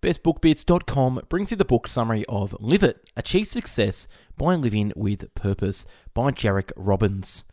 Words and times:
BestBookBits.com 0.00 1.22
brings 1.28 1.50
you 1.50 1.56
the 1.56 1.64
book 1.64 1.88
summary 1.88 2.24
of 2.28 2.54
Live 2.60 2.84
It, 2.84 3.10
Achieve 3.16 3.48
Success 3.48 4.06
by 4.36 4.54
Living 4.54 4.92
with 4.94 5.34
Purpose 5.34 5.86
by 6.14 6.30
Jairek 6.30 6.70
Robbins. 6.76 7.44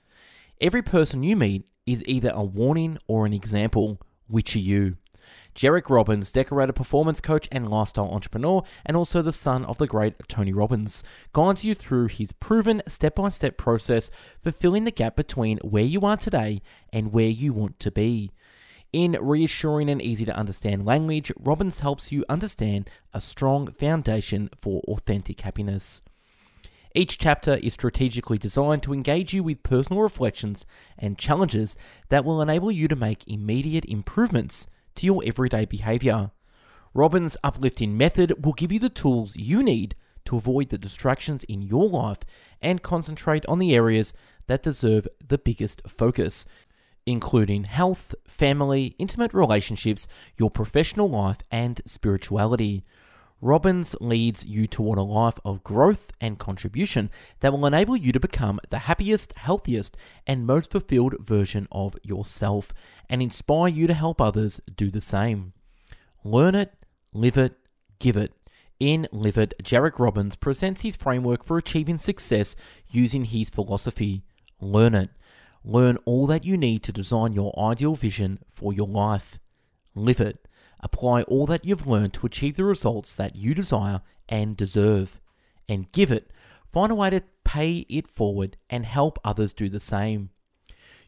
Every 0.62 0.84
person 0.84 1.24
you 1.24 1.36
meet 1.36 1.66
is 1.88 2.04
either 2.06 2.32
a 2.36 2.44
warning 2.44 3.00
or 3.08 3.26
an 3.26 3.34
example. 3.34 4.00
Which 4.28 4.56
are 4.56 4.60
you? 4.60 4.98
Jairek 5.56 5.90
Robbins, 5.90 6.32
decorated 6.32 6.74
performance 6.74 7.20
coach 7.20 7.48
and 7.52 7.68
lifestyle 7.68 8.12
entrepreneur, 8.12 8.62
and 8.86 8.96
also 8.96 9.24
the 9.24 9.32
son 9.32 9.66
of 9.66 9.80
the 9.80 9.88
great 9.88 10.14
Tony 10.28 10.54
Robbins, 10.54 11.04
guides 11.34 11.64
you 11.64 11.74
through 11.74 12.10
his 12.10 12.32
proven 12.32 12.84
step 12.88 13.16
by 13.16 13.30
step 13.30 13.58
process 13.58 14.12
for 14.40 14.52
filling 14.52 14.84
the 14.84 14.92
gap 14.92 15.16
between 15.16 15.58
where 15.64 15.84
you 15.84 16.02
are 16.02 16.18
today 16.18 16.62
and 16.94 17.12
where 17.12 17.28
you 17.28 17.54
want 17.54 17.80
to 17.80 17.90
be. 17.90 18.30
In 18.94 19.18
reassuring 19.20 19.90
and 19.90 20.02
easy 20.02 20.26
to 20.26 20.38
understand 20.38 20.86
language, 20.86 21.32
Robbins 21.38 21.80
helps 21.80 22.12
you 22.12 22.24
understand 22.30 22.90
a 23.14 23.20
strong 23.20 23.72
foundation 23.72 24.50
for 24.60 24.82
authentic 24.88 25.42
happiness. 25.42 26.02
Each 26.94 27.18
chapter 27.18 27.56
is 27.56 27.74
strategically 27.74 28.38
designed 28.38 28.82
to 28.84 28.94
engage 28.94 29.34
you 29.34 29.44
with 29.44 29.64
personal 29.64 30.02
reflections 30.02 30.66
and 30.98 31.18
challenges 31.18 31.76
that 32.08 32.24
will 32.24 32.42
enable 32.42 32.72
you 32.72 32.88
to 32.88 32.96
make 32.96 33.28
immediate 33.28 33.84
improvements 33.84 34.68
to 34.96 35.06
your 35.06 35.22
everyday 35.26 35.66
behavior. 35.66 36.32
Robbins' 36.94 37.36
uplifting 37.44 37.98
method 37.98 38.46
will 38.46 38.54
give 38.54 38.72
you 38.72 38.80
the 38.80 38.88
tools 38.88 39.36
you 39.36 39.62
need 39.62 39.96
to 40.24 40.38
avoid 40.38 40.70
the 40.70 40.78
distractions 40.78 41.44
in 41.44 41.62
your 41.62 41.90
life 41.90 42.20
and 42.62 42.82
concentrate 42.82 43.46
on 43.48 43.60
the 43.60 43.76
areas 43.76 44.14
that 44.48 44.64
deserve 44.64 45.06
the 45.26 45.38
biggest 45.38 45.82
focus, 45.86 46.46
including 47.06 47.66
health, 47.66 48.16
family, 48.28 48.96
intimate 48.98 49.34
relationships, 49.34 50.08
your 50.38 50.50
professional 50.50 51.10
life, 51.10 51.38
and 51.52 51.82
spirituality. 51.86 52.84
Robbins 53.42 53.96
leads 54.00 54.46
you 54.46 54.66
toward 54.66 54.98
a 54.98 55.04
life 55.04 55.40
of 55.46 55.64
growth 55.64 56.12
and 56.20 56.40
contribution 56.40 57.12
that 57.42 57.52
will 57.52 57.66
enable 57.66 57.96
you 57.96 58.12
to 58.12 58.20
become 58.20 58.60
the 58.70 58.80
happiest, 58.80 59.34
healthiest, 59.38 59.96
and 60.26 60.48
most 60.48 60.72
fulfilled 60.72 61.16
version 61.20 61.68
of 61.72 61.96
yourself 62.02 62.74
and 63.10 63.22
inspire 63.22 63.68
you 63.68 63.88
to 63.88 63.94
help 63.94 64.20
others 64.20 64.60
do 64.76 64.90
the 64.90 65.02
same. 65.02 65.54
Learn 66.24 66.56
it, 66.56 66.74
live 67.14 67.38
it, 67.38 67.56
give 68.00 68.18
it. 68.18 68.34
In 68.80 69.08
Live 69.14 69.38
It, 69.38 69.54
Jairek 69.64 70.00
Robbins 70.00 70.36
presents 70.36 70.82
his 70.82 70.98
framework 70.98 71.46
for 71.46 71.58
achieving 71.58 71.98
success 71.98 72.58
using 72.90 73.24
his 73.24 73.50
philosophy. 73.50 74.24
Learn 74.60 74.96
it. 74.96 75.12
Learn 75.68 75.98
all 76.06 76.28
that 76.28 76.46
you 76.46 76.58
need 76.58 76.84
to 76.84 76.92
design 76.92 77.34
your 77.34 77.52
ideal 77.60 77.96
vision 77.96 78.38
for 78.48 78.72
your 78.72 78.88
life. 78.88 79.40
Live 79.96 80.22
it. 80.22 80.48
Apply 80.82 81.24
all 81.24 81.48
that 81.48 81.66
you've 81.66 81.88
learned 81.88 82.14
to 82.14 82.28
achieve 82.28 82.56
the 82.56 82.64
results 82.64 83.16
that 83.16 83.36
you 83.36 83.56
desire 83.56 84.02
and 84.30 84.56
deserve. 84.56 85.20
And 85.68 85.92
give 85.92 86.12
it. 86.12 86.30
Find 86.72 86.92
a 86.92 86.96
way 86.96 87.10
to 87.10 87.24
pay 87.44 87.88
it 87.90 88.08
forward 88.08 88.58
and 88.70 88.86
help 88.86 89.18
others 89.24 89.54
do 89.54 89.68
the 89.68 89.80
same. 89.80 90.30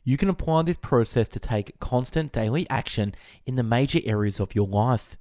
You 0.04 0.18
can 0.18 0.30
apply 0.30 0.64
this 0.64 0.78
process 0.78 1.30
to 1.30 1.40
take 1.40 1.80
constant 1.80 2.32
daily 2.32 2.68
action 2.68 3.14
in 3.46 3.56
the 3.56 3.64
major 3.64 4.00
areas 4.06 4.40
of 4.40 4.56
your 4.56 4.68
life. 4.68 5.18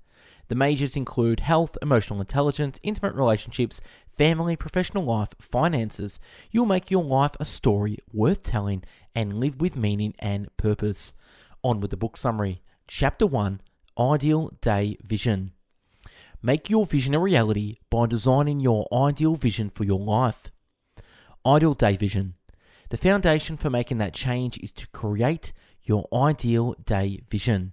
The 0.48 0.54
majors 0.54 0.96
include 0.96 1.40
health, 1.40 1.76
emotional 1.82 2.20
intelligence, 2.20 2.78
intimate 2.82 3.14
relationships, 3.14 3.80
family, 4.16 4.56
professional 4.56 5.04
life, 5.04 5.30
finances. 5.40 6.20
You'll 6.50 6.66
make 6.66 6.90
your 6.90 7.04
life 7.04 7.32
a 7.40 7.44
story 7.44 7.98
worth 8.12 8.44
telling 8.44 8.84
and 9.14 9.40
live 9.40 9.60
with 9.60 9.76
meaning 9.76 10.14
and 10.18 10.54
purpose. 10.56 11.14
On 11.62 11.80
with 11.80 11.90
the 11.90 11.96
book 11.96 12.16
summary. 12.16 12.62
Chapter 12.86 13.26
1 13.26 13.60
Ideal 13.98 14.52
Day 14.60 14.96
Vision. 15.02 15.52
Make 16.42 16.70
your 16.70 16.86
vision 16.86 17.14
a 17.14 17.18
reality 17.18 17.78
by 17.90 18.06
designing 18.06 18.60
your 18.60 18.86
ideal 18.92 19.34
vision 19.34 19.70
for 19.70 19.84
your 19.84 19.98
life. 19.98 20.44
Ideal 21.44 21.74
Day 21.74 21.96
Vision. 21.96 22.34
The 22.90 22.96
foundation 22.96 23.56
for 23.56 23.68
making 23.68 23.98
that 23.98 24.14
change 24.14 24.58
is 24.58 24.70
to 24.72 24.86
create 24.88 25.52
your 25.82 26.06
ideal 26.12 26.74
day 26.84 27.20
vision. 27.28 27.72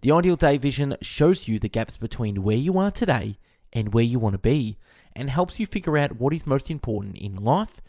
The 0.00 0.12
ideal 0.12 0.36
day 0.36 0.58
vision 0.58 0.96
shows 1.02 1.48
you 1.48 1.58
the 1.58 1.68
gaps 1.68 1.96
between 1.96 2.44
where 2.44 2.56
you 2.56 2.78
are 2.78 2.92
today 2.92 3.38
and 3.72 3.92
where 3.92 4.04
you 4.04 4.20
want 4.20 4.34
to 4.34 4.38
be 4.38 4.78
and 5.16 5.28
helps 5.28 5.58
you 5.58 5.66
figure 5.66 5.98
out 5.98 6.20
what 6.20 6.32
is 6.32 6.46
most 6.46 6.70
important 6.70 7.16
in 7.16 7.34
life, 7.34 7.80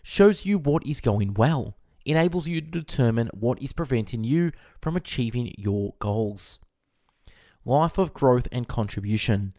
shows 0.00 0.46
you 0.46 0.58
what 0.58 0.86
is 0.86 1.00
going 1.00 1.34
well, 1.34 1.76
enables 2.04 2.46
you 2.46 2.60
to 2.60 2.70
determine 2.70 3.28
what 3.34 3.60
is 3.60 3.72
preventing 3.72 4.22
you 4.22 4.52
from 4.80 4.96
achieving 4.96 5.52
your 5.58 5.94
goals. 5.98 6.60
Life 7.64 7.98
of 7.98 8.14
growth 8.14 8.46
and 8.52 8.68
contribution. 8.68 9.54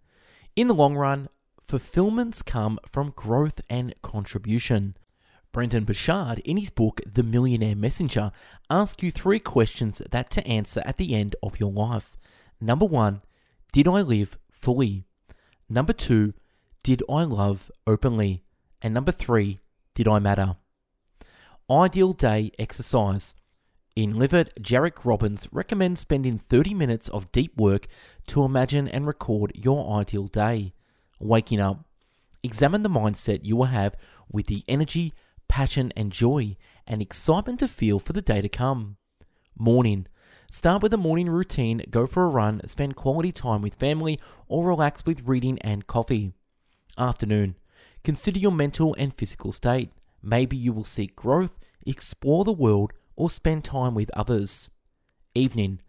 In 0.56 0.70
the 0.70 0.76
long 0.76 0.96
run, 0.96 1.28
fulfillments 1.68 2.42
come 2.42 2.80
from 2.90 3.12
growth 3.18 3.60
and 3.70 3.94
contribution. 4.02 4.96
Brendon 5.58 5.86
Burchard, 5.86 6.38
in 6.46 6.58
his 6.58 6.70
book 6.70 7.02
The 7.12 7.24
Millionaire 7.24 7.76
Messenger, 7.76 8.32
asks 8.70 9.02
you 9.02 9.10
three 9.10 9.40
questions 9.40 10.04
that 10.12 10.30
to 10.30 10.48
answer 10.48 10.84
at 10.86 10.98
the 10.98 11.16
end 11.16 11.36
of 11.42 11.60
your 11.60 11.72
life. 11.72 12.16
Number 12.62 12.86
one, 12.86 13.24
did 13.74 13.88
I 13.88 14.02
live 14.02 14.38
fully? 14.52 15.06
Number 15.68 15.94
two, 15.94 16.36
did 16.84 17.02
I 17.10 17.24
love 17.24 17.72
openly? 17.88 18.44
And 18.84 18.94
number 18.94 19.12
three, 19.12 19.58
did 19.96 20.08
I 20.08 20.20
matter? 20.20 20.58
Ideal 21.72 22.14
day 22.14 22.52
exercise. 22.60 23.34
In 23.96 24.20
Live 24.20 24.36
It, 24.36 24.54
Jairek 24.62 25.06
Robbins 25.06 25.48
recommends 25.52 26.02
spending 26.02 26.38
30 26.38 26.76
minutes 26.76 27.08
of 27.08 27.32
deep 27.32 27.58
work 27.58 27.88
to 28.28 28.44
imagine 28.44 28.88
and 28.88 29.08
record 29.08 29.54
your 29.56 30.00
ideal 30.00 30.28
day. 30.28 30.76
Waking 31.20 31.60
up. 31.60 31.84
Examine 32.44 32.84
the 32.84 32.92
mindset 32.92 33.40
you 33.42 33.56
will 33.56 33.66
have 33.66 33.96
with 34.32 34.46
the 34.46 34.64
energy, 34.68 35.16
passion, 35.48 35.92
and 35.96 36.12
joy, 36.12 36.58
and 36.86 37.02
excitement 37.02 37.60
to 37.60 37.68
feel 37.68 38.00
for 38.00 38.14
the 38.14 38.22
day 38.22 38.42
to 38.42 38.50
come. 38.50 38.98
Morning. 39.58 40.08
Start 40.50 40.82
with 40.82 40.94
a 40.94 40.98
morning 40.98 41.30
routine, 41.30 41.82
go 41.90 42.08
for 42.08 42.24
a 42.26 42.30
run, 42.30 42.62
spend 42.68 42.96
quality 42.96 43.32
time 43.32 43.62
with 43.62 43.76
family, 43.76 44.20
or 44.48 44.66
relax 44.66 45.06
with 45.06 45.28
reading 45.28 45.60
and 45.60 45.88
coffee. 45.88 46.34
Afternoon. 46.98 47.56
Consider 48.04 48.40
your 48.40 48.52
mental 48.52 48.96
and 48.98 49.14
physical 49.14 49.52
state. 49.52 49.92
Maybe 50.24 50.56
you 50.56 50.72
will 50.72 50.86
seek 50.86 51.16
growth, 51.16 51.60
explore 51.86 52.46
the 52.46 52.54
world, 52.54 52.94
or 53.16 53.30
spend 53.30 53.66
time 53.66 53.94
with 53.94 54.10
others. 54.14 54.72
Evening. 55.36 55.82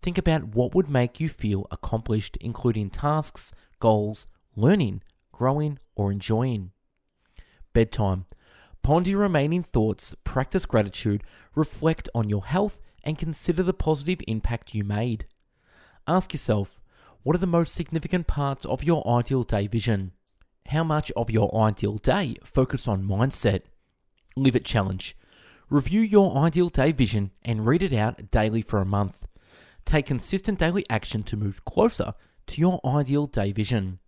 Think 0.00 0.18
about 0.18 0.54
what 0.54 0.74
would 0.74 0.88
make 0.88 1.20
you 1.20 1.28
feel 1.28 1.66
accomplished, 1.70 2.38
including 2.40 2.90
tasks, 2.90 3.52
goals, 3.80 4.26
learning, 4.54 5.02
growing, 5.32 5.78
or 5.94 6.10
enjoying. 6.10 6.70
Bedtime. 7.72 8.24
Ponder 8.86 9.10
your 9.10 9.18
remaining 9.18 9.64
thoughts, 9.64 10.14
practice 10.22 10.64
gratitude, 10.64 11.24
reflect 11.56 12.08
on 12.14 12.28
your 12.28 12.44
health, 12.44 12.80
and 13.02 13.18
consider 13.18 13.64
the 13.64 13.74
positive 13.74 14.20
impact 14.28 14.76
you 14.76 14.84
made. 14.84 15.26
Ask 16.06 16.32
yourself, 16.32 16.78
what 17.24 17.34
are 17.34 17.40
the 17.40 17.48
most 17.48 17.74
significant 17.74 18.28
parts 18.28 18.64
of 18.64 18.84
your 18.84 19.04
ideal 19.04 19.42
day 19.42 19.66
vision? 19.66 20.12
How 20.68 20.84
much 20.84 21.10
of 21.16 21.30
your 21.30 21.52
ideal 21.52 21.96
day 21.96 22.36
focus 22.44 22.86
on 22.86 23.02
mindset? 23.02 23.62
Live 24.36 24.54
it 24.54 24.64
challenge. 24.64 25.16
Review 25.68 26.00
your 26.00 26.38
ideal 26.38 26.68
day 26.68 26.92
vision 26.92 27.32
and 27.44 27.66
read 27.66 27.82
it 27.82 27.92
out 27.92 28.30
daily 28.30 28.62
for 28.62 28.80
a 28.80 28.86
month. 28.86 29.26
Take 29.84 30.06
consistent 30.06 30.60
daily 30.60 30.84
action 30.88 31.24
to 31.24 31.36
move 31.36 31.64
closer 31.64 32.14
to 32.46 32.60
your 32.60 32.78
ideal 32.86 33.26
day 33.26 33.50
vision. 33.50 33.98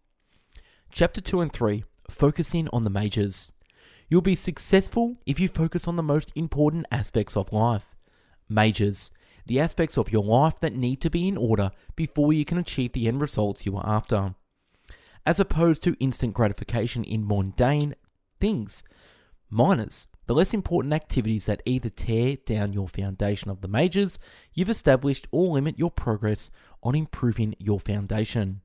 Chapter 0.92 1.20
2 1.20 1.40
and 1.40 1.52
3 1.52 1.82
Focusing 2.08 2.68
on 2.72 2.82
the 2.82 2.90
Majors. 2.90 3.50
You'll 4.08 4.22
be 4.22 4.36
successful 4.36 5.18
if 5.26 5.38
you 5.38 5.48
focus 5.48 5.86
on 5.86 5.96
the 5.96 6.02
most 6.02 6.32
important 6.34 6.86
aspects 6.90 7.36
of 7.36 7.52
life. 7.52 7.94
Majors, 8.48 9.10
the 9.46 9.60
aspects 9.60 9.98
of 9.98 10.10
your 10.10 10.24
life 10.24 10.58
that 10.60 10.74
need 10.74 11.02
to 11.02 11.10
be 11.10 11.28
in 11.28 11.36
order 11.36 11.72
before 11.94 12.32
you 12.32 12.46
can 12.46 12.56
achieve 12.56 12.92
the 12.92 13.06
end 13.06 13.20
results 13.20 13.66
you 13.66 13.76
are 13.76 13.86
after. 13.86 14.34
As 15.26 15.38
opposed 15.38 15.82
to 15.82 15.96
instant 16.00 16.32
gratification 16.32 17.04
in 17.04 17.26
mundane 17.26 17.94
things. 18.40 18.82
Minors, 19.50 20.08
the 20.26 20.34
less 20.34 20.54
important 20.54 20.94
activities 20.94 21.46
that 21.46 21.62
either 21.66 21.90
tear 21.90 22.36
down 22.36 22.72
your 22.72 22.88
foundation 22.88 23.50
of 23.50 23.60
the 23.60 23.68
majors 23.68 24.18
you've 24.54 24.70
established 24.70 25.28
or 25.30 25.52
limit 25.52 25.78
your 25.78 25.90
progress 25.90 26.50
on 26.82 26.94
improving 26.94 27.54
your 27.58 27.80
foundation. 27.80 28.62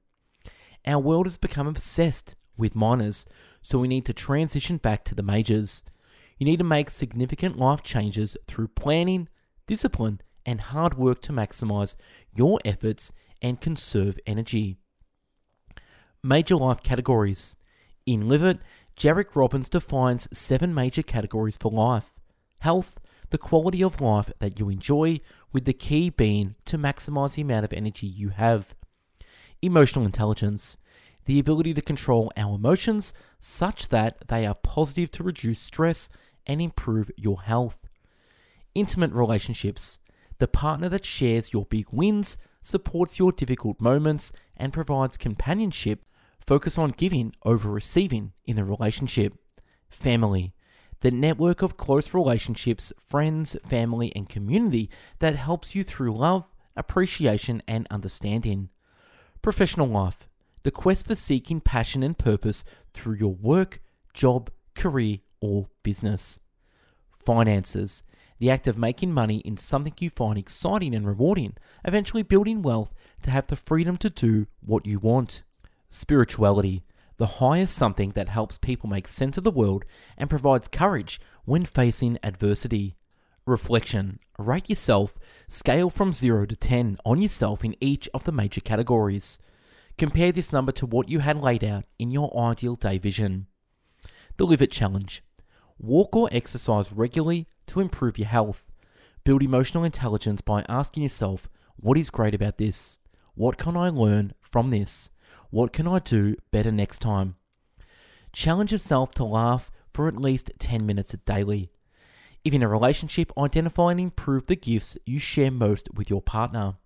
Our 0.85 0.99
world 0.99 1.25
has 1.25 1.37
become 1.37 1.67
obsessed 1.67 2.35
with 2.57 2.75
minors, 2.75 3.25
so 3.61 3.79
we 3.79 3.87
need 3.87 4.05
to 4.05 4.13
transition 4.13 4.77
back 4.77 5.03
to 5.05 5.15
the 5.15 5.23
majors. 5.23 5.83
You 6.37 6.45
need 6.45 6.57
to 6.57 6.65
make 6.65 6.89
significant 6.89 7.57
life 7.57 7.83
changes 7.83 8.35
through 8.47 8.69
planning, 8.69 9.29
discipline, 9.67 10.21
and 10.45 10.59
hard 10.59 10.95
work 10.97 11.21
to 11.21 11.33
maximize 11.33 11.95
your 12.33 12.59
efforts 12.65 13.13
and 13.41 13.61
conserve 13.61 14.19
energy. 14.25 14.77
Major 16.21 16.55
life 16.55 16.81
categories. 16.83 17.55
In 18.05 18.27
Live 18.27 18.43
It, 18.43 18.59
Jairek 18.97 19.35
Robbins 19.35 19.69
defines 19.69 20.27
seven 20.37 20.73
major 20.73 21.01
categories 21.01 21.57
for 21.57 21.71
life 21.71 22.13
health, 22.59 22.97
the 23.29 23.37
quality 23.37 23.83
of 23.83 23.99
life 23.99 24.31
that 24.39 24.57
you 24.57 24.69
enjoy, 24.69 25.19
with 25.51 25.65
the 25.65 25.73
key 25.73 26.09
being 26.09 26.55
to 26.63 26.77
maximize 26.77 27.35
the 27.35 27.41
amount 27.41 27.65
of 27.65 27.73
energy 27.73 28.07
you 28.07 28.29
have. 28.29 28.73
Emotional 29.61 30.05
intelligence. 30.05 30.77
The 31.25 31.39
ability 31.39 31.73
to 31.73 31.81
control 31.81 32.31
our 32.35 32.55
emotions 32.55 33.13
such 33.39 33.89
that 33.89 34.27
they 34.27 34.45
are 34.45 34.55
positive 34.55 35.11
to 35.11 35.23
reduce 35.23 35.59
stress 35.59 36.09
and 36.45 36.61
improve 36.61 37.11
your 37.17 37.41
health. 37.41 37.87
Intimate 38.75 39.11
relationships, 39.11 39.99
the 40.39 40.47
partner 40.47 40.89
that 40.89 41.05
shares 41.05 41.53
your 41.53 41.65
big 41.65 41.85
wins, 41.91 42.37
supports 42.61 43.19
your 43.19 43.31
difficult 43.31 43.79
moments, 43.79 44.33
and 44.57 44.73
provides 44.73 45.17
companionship. 45.17 46.03
Focus 46.45 46.77
on 46.77 46.91
giving 46.91 47.33
over 47.45 47.69
receiving 47.69 48.33
in 48.45 48.55
the 48.55 48.63
relationship. 48.65 49.33
Family, 49.89 50.53
the 51.01 51.11
network 51.11 51.61
of 51.61 51.77
close 51.77 52.13
relationships, 52.13 52.91
friends, 53.05 53.55
family, 53.67 54.11
and 54.15 54.27
community 54.27 54.89
that 55.19 55.35
helps 55.35 55.75
you 55.75 55.83
through 55.83 56.15
love, 56.15 56.49
appreciation, 56.75 57.61
and 57.67 57.87
understanding. 57.91 58.69
Professional 59.41 59.87
life, 59.87 60.27
the 60.63 60.71
quest 60.71 61.07
for 61.07 61.15
seeking 61.15 61.61
passion 61.61 62.03
and 62.03 62.17
purpose 62.17 62.63
through 62.93 63.15
your 63.15 63.33
work, 63.33 63.81
job, 64.13 64.49
career, 64.75 65.19
or 65.41 65.67
business. 65.83 66.39
Finances, 67.19 68.03
the 68.39 68.49
act 68.49 68.67
of 68.67 68.77
making 68.77 69.11
money 69.11 69.37
in 69.39 69.57
something 69.57 69.93
you 69.99 70.09
find 70.09 70.37
exciting 70.37 70.95
and 70.95 71.07
rewarding, 71.07 71.55
eventually 71.85 72.23
building 72.23 72.61
wealth 72.61 72.93
to 73.21 73.31
have 73.31 73.47
the 73.47 73.55
freedom 73.55 73.97
to 73.97 74.09
do 74.09 74.47
what 74.61 74.85
you 74.85 74.99
want. 74.99 75.43
Spirituality, 75.89 76.83
the 77.17 77.37
highest 77.37 77.75
something 77.75 78.09
that 78.11 78.29
helps 78.29 78.57
people 78.57 78.89
make 78.89 79.07
sense 79.07 79.37
of 79.37 79.43
the 79.43 79.51
world 79.51 79.85
and 80.17 80.29
provides 80.29 80.67
courage 80.67 81.21
when 81.45 81.65
facing 81.65 82.17
adversity. 82.23 82.95
Reflection, 83.45 84.19
rate 84.39 84.69
yourself, 84.69 85.19
scale 85.47 85.89
from 85.89 86.13
0 86.13 86.47
to 86.47 86.55
10 86.55 86.97
on 87.05 87.21
yourself 87.21 87.63
in 87.63 87.75
each 87.79 88.09
of 88.13 88.23
the 88.23 88.31
major 88.31 88.61
categories. 88.61 89.39
Compare 89.97 90.31
this 90.31 90.51
number 90.51 90.71
to 90.71 90.87
what 90.87 91.07
you 91.07 91.19
had 91.19 91.39
laid 91.39 91.63
out 91.63 91.83
in 91.99 92.09
your 92.09 92.35
ideal 92.37 92.75
day 92.75 92.97
vision. 92.97 93.45
The 94.37 94.45
Live 94.45 94.61
It 94.61 94.71
Challenge. 94.71 95.23
Walk 95.77 96.15
or 96.15 96.29
exercise 96.31 96.91
regularly 96.91 97.47
to 97.67 97.79
improve 97.79 98.17
your 98.17 98.27
health. 98.27 98.71
Build 99.23 99.43
emotional 99.43 99.83
intelligence 99.83 100.41
by 100.41 100.65
asking 100.67 101.03
yourself, 101.03 101.47
what 101.75 101.97
is 101.97 102.09
great 102.09 102.33
about 102.33 102.57
this? 102.57 102.97
What 103.35 103.57
can 103.57 103.77
I 103.77 103.89
learn 103.89 104.33
from 104.41 104.71
this? 104.71 105.11
What 105.51 105.71
can 105.71 105.87
I 105.87 105.99
do 105.99 106.35
better 106.51 106.71
next 106.71 106.99
time? 106.99 107.35
Challenge 108.31 108.71
yourself 108.71 109.11
to 109.11 109.23
laugh 109.23 109.71
for 109.93 110.07
at 110.07 110.17
least 110.17 110.51
10 110.57 110.85
minutes 110.87 111.13
daily. 111.25 111.69
If 112.43 112.53
in 112.53 112.63
a 112.63 112.67
relationship, 112.67 113.31
identify 113.37 113.91
and 113.91 113.99
improve 113.99 114.47
the 114.47 114.55
gifts 114.55 114.97
you 115.05 115.19
share 115.19 115.51
most 115.51 115.93
with 115.93 116.09
your 116.09 116.21
partner. 116.21 116.77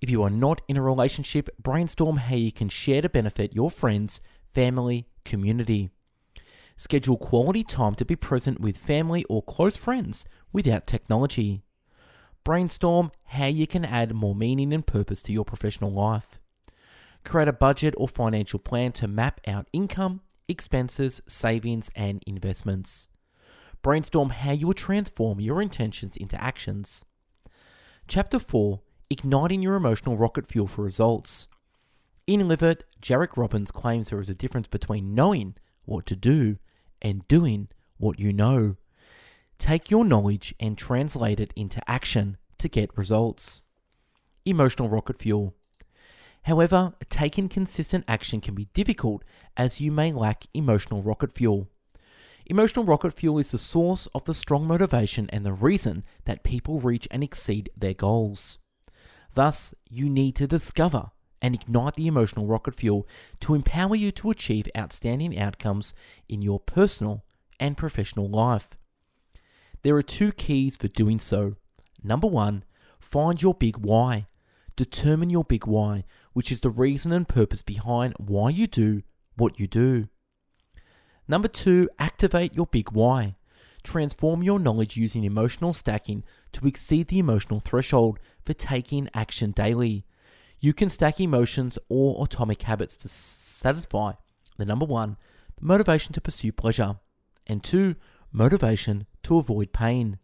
If 0.00 0.08
you 0.08 0.22
are 0.22 0.30
not 0.30 0.62
in 0.66 0.78
a 0.78 0.82
relationship, 0.82 1.50
brainstorm 1.62 2.16
how 2.18 2.34
you 2.34 2.52
can 2.52 2.70
share 2.70 3.02
to 3.02 3.08
benefit 3.08 3.54
your 3.54 3.70
friends, 3.70 4.22
family, 4.48 5.08
community. 5.24 5.90
Schedule 6.78 7.18
quality 7.18 7.62
time 7.62 7.94
to 7.96 8.06
be 8.06 8.16
present 8.16 8.60
with 8.60 8.78
family 8.78 9.24
or 9.28 9.42
close 9.42 9.76
friends 9.76 10.24
without 10.52 10.86
technology. 10.86 11.62
Brainstorm 12.44 13.12
how 13.24 13.46
you 13.46 13.66
can 13.66 13.84
add 13.84 14.14
more 14.14 14.34
meaning 14.34 14.72
and 14.72 14.86
purpose 14.86 15.20
to 15.22 15.32
your 15.32 15.44
professional 15.44 15.92
life. 15.92 16.38
Create 17.22 17.48
a 17.48 17.52
budget 17.52 17.92
or 17.98 18.08
financial 18.08 18.58
plan 18.58 18.92
to 18.92 19.06
map 19.06 19.42
out 19.46 19.68
income, 19.74 20.22
expenses, 20.48 21.20
savings, 21.28 21.90
and 21.94 22.24
investments. 22.26 23.08
Brainstorm 23.82 24.30
how 24.30 24.52
you 24.52 24.66
will 24.68 24.74
transform 24.74 25.40
your 25.40 25.60
intentions 25.60 26.16
into 26.16 26.42
actions. 26.42 27.04
Chapter 28.08 28.38
4 28.38 28.80
igniting 29.10 29.60
your 29.60 29.74
emotional 29.74 30.16
rocket 30.16 30.46
fuel 30.46 30.68
for 30.68 30.84
results. 30.84 31.48
In 32.28 32.46
Live 32.46 32.60
Jairek 33.02 33.36
Robbins 33.36 33.72
claims 33.72 34.08
there 34.08 34.20
is 34.20 34.30
a 34.30 34.34
difference 34.34 34.68
between 34.68 35.16
knowing 35.16 35.56
what 35.84 36.06
to 36.06 36.14
do 36.14 36.58
and 37.02 37.26
doing 37.26 37.68
what 37.98 38.20
you 38.20 38.32
know. 38.32 38.76
Take 39.58 39.90
your 39.90 40.04
knowledge 40.04 40.54
and 40.60 40.78
translate 40.78 41.40
it 41.40 41.52
into 41.56 41.82
action 41.90 42.36
to 42.58 42.68
get 42.68 42.96
results. 42.96 43.62
Emotional 44.44 44.88
rocket 44.88 45.18
fuel. 45.18 45.54
However, 46.44 46.94
taking 47.10 47.48
consistent 47.48 48.04
action 48.06 48.40
can 48.40 48.54
be 48.54 48.68
difficult 48.74 49.24
as 49.56 49.80
you 49.80 49.90
may 49.90 50.12
lack 50.12 50.46
emotional 50.54 51.02
rocket 51.02 51.32
fuel. 51.32 51.68
Emotional 52.46 52.84
rocket 52.84 53.12
fuel 53.12 53.38
is 53.38 53.50
the 53.50 53.58
source 53.58 54.06
of 54.14 54.24
the 54.24 54.34
strong 54.34 54.66
motivation 54.66 55.28
and 55.30 55.44
the 55.44 55.52
reason 55.52 56.04
that 56.26 56.44
people 56.44 56.78
reach 56.78 57.08
and 57.10 57.24
exceed 57.24 57.70
their 57.76 57.94
goals. 57.94 58.58
Thus, 59.34 59.74
you 59.88 60.08
need 60.08 60.36
to 60.36 60.46
discover 60.46 61.10
and 61.42 61.54
ignite 61.54 61.94
the 61.94 62.06
emotional 62.06 62.46
rocket 62.46 62.74
fuel 62.74 63.06
to 63.40 63.54
empower 63.54 63.94
you 63.94 64.12
to 64.12 64.30
achieve 64.30 64.68
outstanding 64.76 65.38
outcomes 65.38 65.94
in 66.28 66.42
your 66.42 66.60
personal 66.60 67.24
and 67.58 67.76
professional 67.76 68.28
life. 68.28 68.70
There 69.82 69.96
are 69.96 70.02
two 70.02 70.32
keys 70.32 70.76
for 70.76 70.88
doing 70.88 71.20
so. 71.20 71.56
Number 72.02 72.26
one, 72.26 72.64
find 72.98 73.40
your 73.40 73.54
big 73.54 73.78
why. 73.78 74.26
Determine 74.76 75.30
your 75.30 75.44
big 75.44 75.66
why, 75.66 76.04
which 76.32 76.52
is 76.52 76.60
the 76.60 76.70
reason 76.70 77.12
and 77.12 77.28
purpose 77.28 77.62
behind 77.62 78.14
why 78.18 78.50
you 78.50 78.66
do 78.66 79.02
what 79.36 79.58
you 79.58 79.66
do. 79.66 80.08
Number 81.26 81.48
two, 81.48 81.88
activate 81.98 82.54
your 82.54 82.66
big 82.66 82.90
why. 82.92 83.36
Transform 83.82 84.42
your 84.42 84.58
knowledge 84.58 84.96
using 84.96 85.24
emotional 85.24 85.72
stacking 85.72 86.24
to 86.52 86.66
exceed 86.66 87.08
the 87.08 87.18
emotional 87.18 87.60
threshold 87.60 88.18
for 88.44 88.52
taking 88.52 89.08
action 89.14 89.52
daily. 89.52 90.04
You 90.58 90.74
can 90.74 90.90
stack 90.90 91.20
emotions 91.20 91.78
or 91.88 92.22
atomic 92.22 92.62
habits 92.62 92.96
to 92.98 93.08
satisfy 93.08 94.12
the 94.58 94.66
number 94.66 94.84
one, 94.84 95.16
the 95.58 95.64
motivation 95.64 96.12
to 96.12 96.20
pursue 96.20 96.52
pleasure, 96.52 96.98
and 97.46 97.64
two, 97.64 97.96
motivation 98.30 99.06
to 99.22 99.38
avoid 99.38 99.72
pain. 99.72 100.18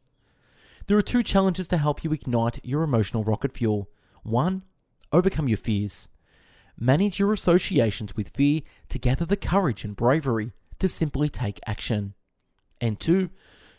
There 0.87 0.99
are 0.99 1.03
two 1.03 1.23
challenges 1.23 1.67
to 1.69 1.79
help 1.79 2.05
you 2.05 2.12
ignite 2.12 2.61
your 2.62 2.82
emotional 2.82 3.25
rocket 3.25 3.53
fuel. 3.53 3.88
One, 4.23 4.62
overcome 5.12 5.49
your 5.49 5.56
fears. 5.56 6.08
Manage 6.79 7.19
your 7.19 7.32
associations 7.32 8.14
with 8.14 8.37
fear 8.37 8.61
to 8.91 8.99
gather 8.99 9.25
the 9.25 9.37
courage 9.37 9.82
and 9.82 9.97
bravery 9.97 10.53
to 10.79 10.88
simply 10.88 11.31
take 11.31 11.58
action. 11.67 12.14
And 12.81 13.00
two, 13.00 13.31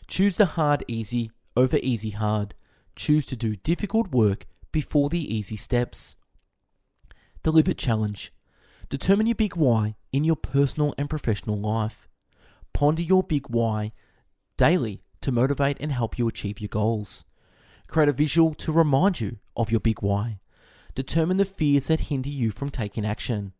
choose 0.06 0.36
the 0.36 0.46
hard 0.46 0.84
easy 0.88 1.30
over 1.56 1.78
easy 1.82 2.10
hard. 2.10 2.54
Choose 2.96 3.26
to 3.26 3.36
do 3.36 3.54
difficult 3.56 4.10
work 4.10 4.46
before 4.72 5.08
the 5.08 5.34
easy 5.34 5.56
steps. 5.56 6.16
The 7.42 7.52
Live 7.52 7.76
Challenge. 7.76 8.32
Determine 8.88 9.26
your 9.26 9.34
big 9.34 9.56
why 9.56 9.96
in 10.12 10.24
your 10.24 10.36
personal 10.36 10.94
and 10.98 11.10
professional 11.10 11.58
life. 11.58 12.08
Ponder 12.72 13.02
your 13.02 13.22
big 13.22 13.48
why 13.48 13.92
daily 14.56 15.02
to 15.20 15.32
motivate 15.32 15.76
and 15.80 15.92
help 15.92 16.18
you 16.18 16.26
achieve 16.28 16.60
your 16.60 16.68
goals. 16.68 17.24
Create 17.86 18.08
a 18.08 18.12
visual 18.12 18.54
to 18.54 18.72
remind 18.72 19.20
you 19.20 19.38
of 19.56 19.70
your 19.70 19.80
big 19.80 20.02
why. 20.02 20.40
Determine 20.94 21.36
the 21.36 21.44
fears 21.44 21.86
that 21.86 22.00
hinder 22.00 22.28
you 22.28 22.50
from 22.50 22.70
taking 22.70 23.06
action. 23.06 23.52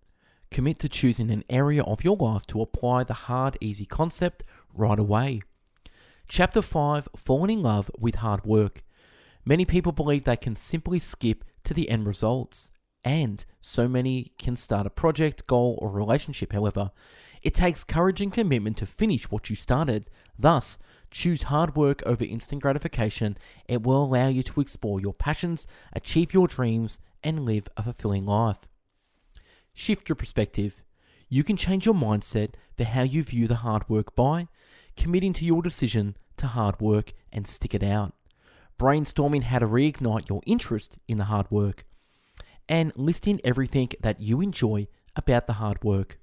Commit 0.50 0.78
to 0.80 0.88
choosing 0.88 1.30
an 1.30 1.44
area 1.50 1.82
of 1.82 2.02
your 2.02 2.16
life 2.16 2.46
to 2.46 2.62
apply 2.62 3.04
the 3.04 3.14
hard, 3.14 3.58
easy 3.60 3.84
concept 3.84 4.44
right 4.72 4.98
away. 4.98 5.42
Chapter 6.26 6.62
5 6.62 7.08
Falling 7.16 7.58
in 7.58 7.62
Love 7.62 7.90
with 7.98 8.16
Hard 8.16 8.44
Work. 8.44 8.82
Many 9.44 9.64
people 9.64 9.92
believe 9.92 10.24
they 10.24 10.36
can 10.36 10.56
simply 10.56 10.98
skip 10.98 11.44
to 11.64 11.74
the 11.74 11.88
end 11.90 12.06
results, 12.06 12.70
and 13.04 13.44
so 13.60 13.88
many 13.88 14.32
can 14.38 14.56
start 14.56 14.86
a 14.86 14.90
project, 14.90 15.46
goal, 15.46 15.78
or 15.80 15.90
relationship. 15.90 16.52
However, 16.52 16.92
it 17.42 17.54
takes 17.54 17.84
courage 17.84 18.20
and 18.20 18.32
commitment 18.32 18.78
to 18.78 18.86
finish 18.86 19.30
what 19.30 19.48
you 19.50 19.56
started. 19.56 20.10
Thus, 20.38 20.78
choose 21.10 21.44
hard 21.44 21.76
work 21.76 22.02
over 22.04 22.24
instant 22.24 22.62
gratification. 22.62 23.36
It 23.66 23.82
will 23.82 24.04
allow 24.04 24.28
you 24.28 24.42
to 24.42 24.60
explore 24.60 25.00
your 25.00 25.14
passions, 25.14 25.66
achieve 25.92 26.34
your 26.34 26.48
dreams, 26.48 26.98
and 27.22 27.44
live 27.44 27.68
a 27.76 27.82
fulfilling 27.82 28.26
life. 28.26 28.66
Shift 29.80 30.08
your 30.08 30.16
perspective. 30.16 30.82
You 31.28 31.44
can 31.44 31.56
change 31.56 31.86
your 31.86 31.94
mindset 31.94 32.54
for 32.76 32.82
how 32.82 33.02
you 33.02 33.22
view 33.22 33.46
the 33.46 33.62
hard 33.62 33.88
work 33.88 34.16
by 34.16 34.48
committing 34.96 35.32
to 35.34 35.44
your 35.44 35.62
decision 35.62 36.16
to 36.38 36.48
hard 36.48 36.80
work 36.80 37.12
and 37.32 37.46
stick 37.46 37.76
it 37.76 37.84
out, 37.84 38.12
brainstorming 38.76 39.44
how 39.44 39.60
to 39.60 39.68
reignite 39.68 40.28
your 40.28 40.42
interest 40.46 40.98
in 41.06 41.18
the 41.18 41.26
hard 41.26 41.48
work, 41.48 41.84
and 42.68 42.90
listing 42.96 43.40
everything 43.44 43.90
that 44.00 44.20
you 44.20 44.40
enjoy 44.40 44.88
about 45.14 45.46
the 45.46 45.54
hard 45.54 45.84
work. 45.84 46.18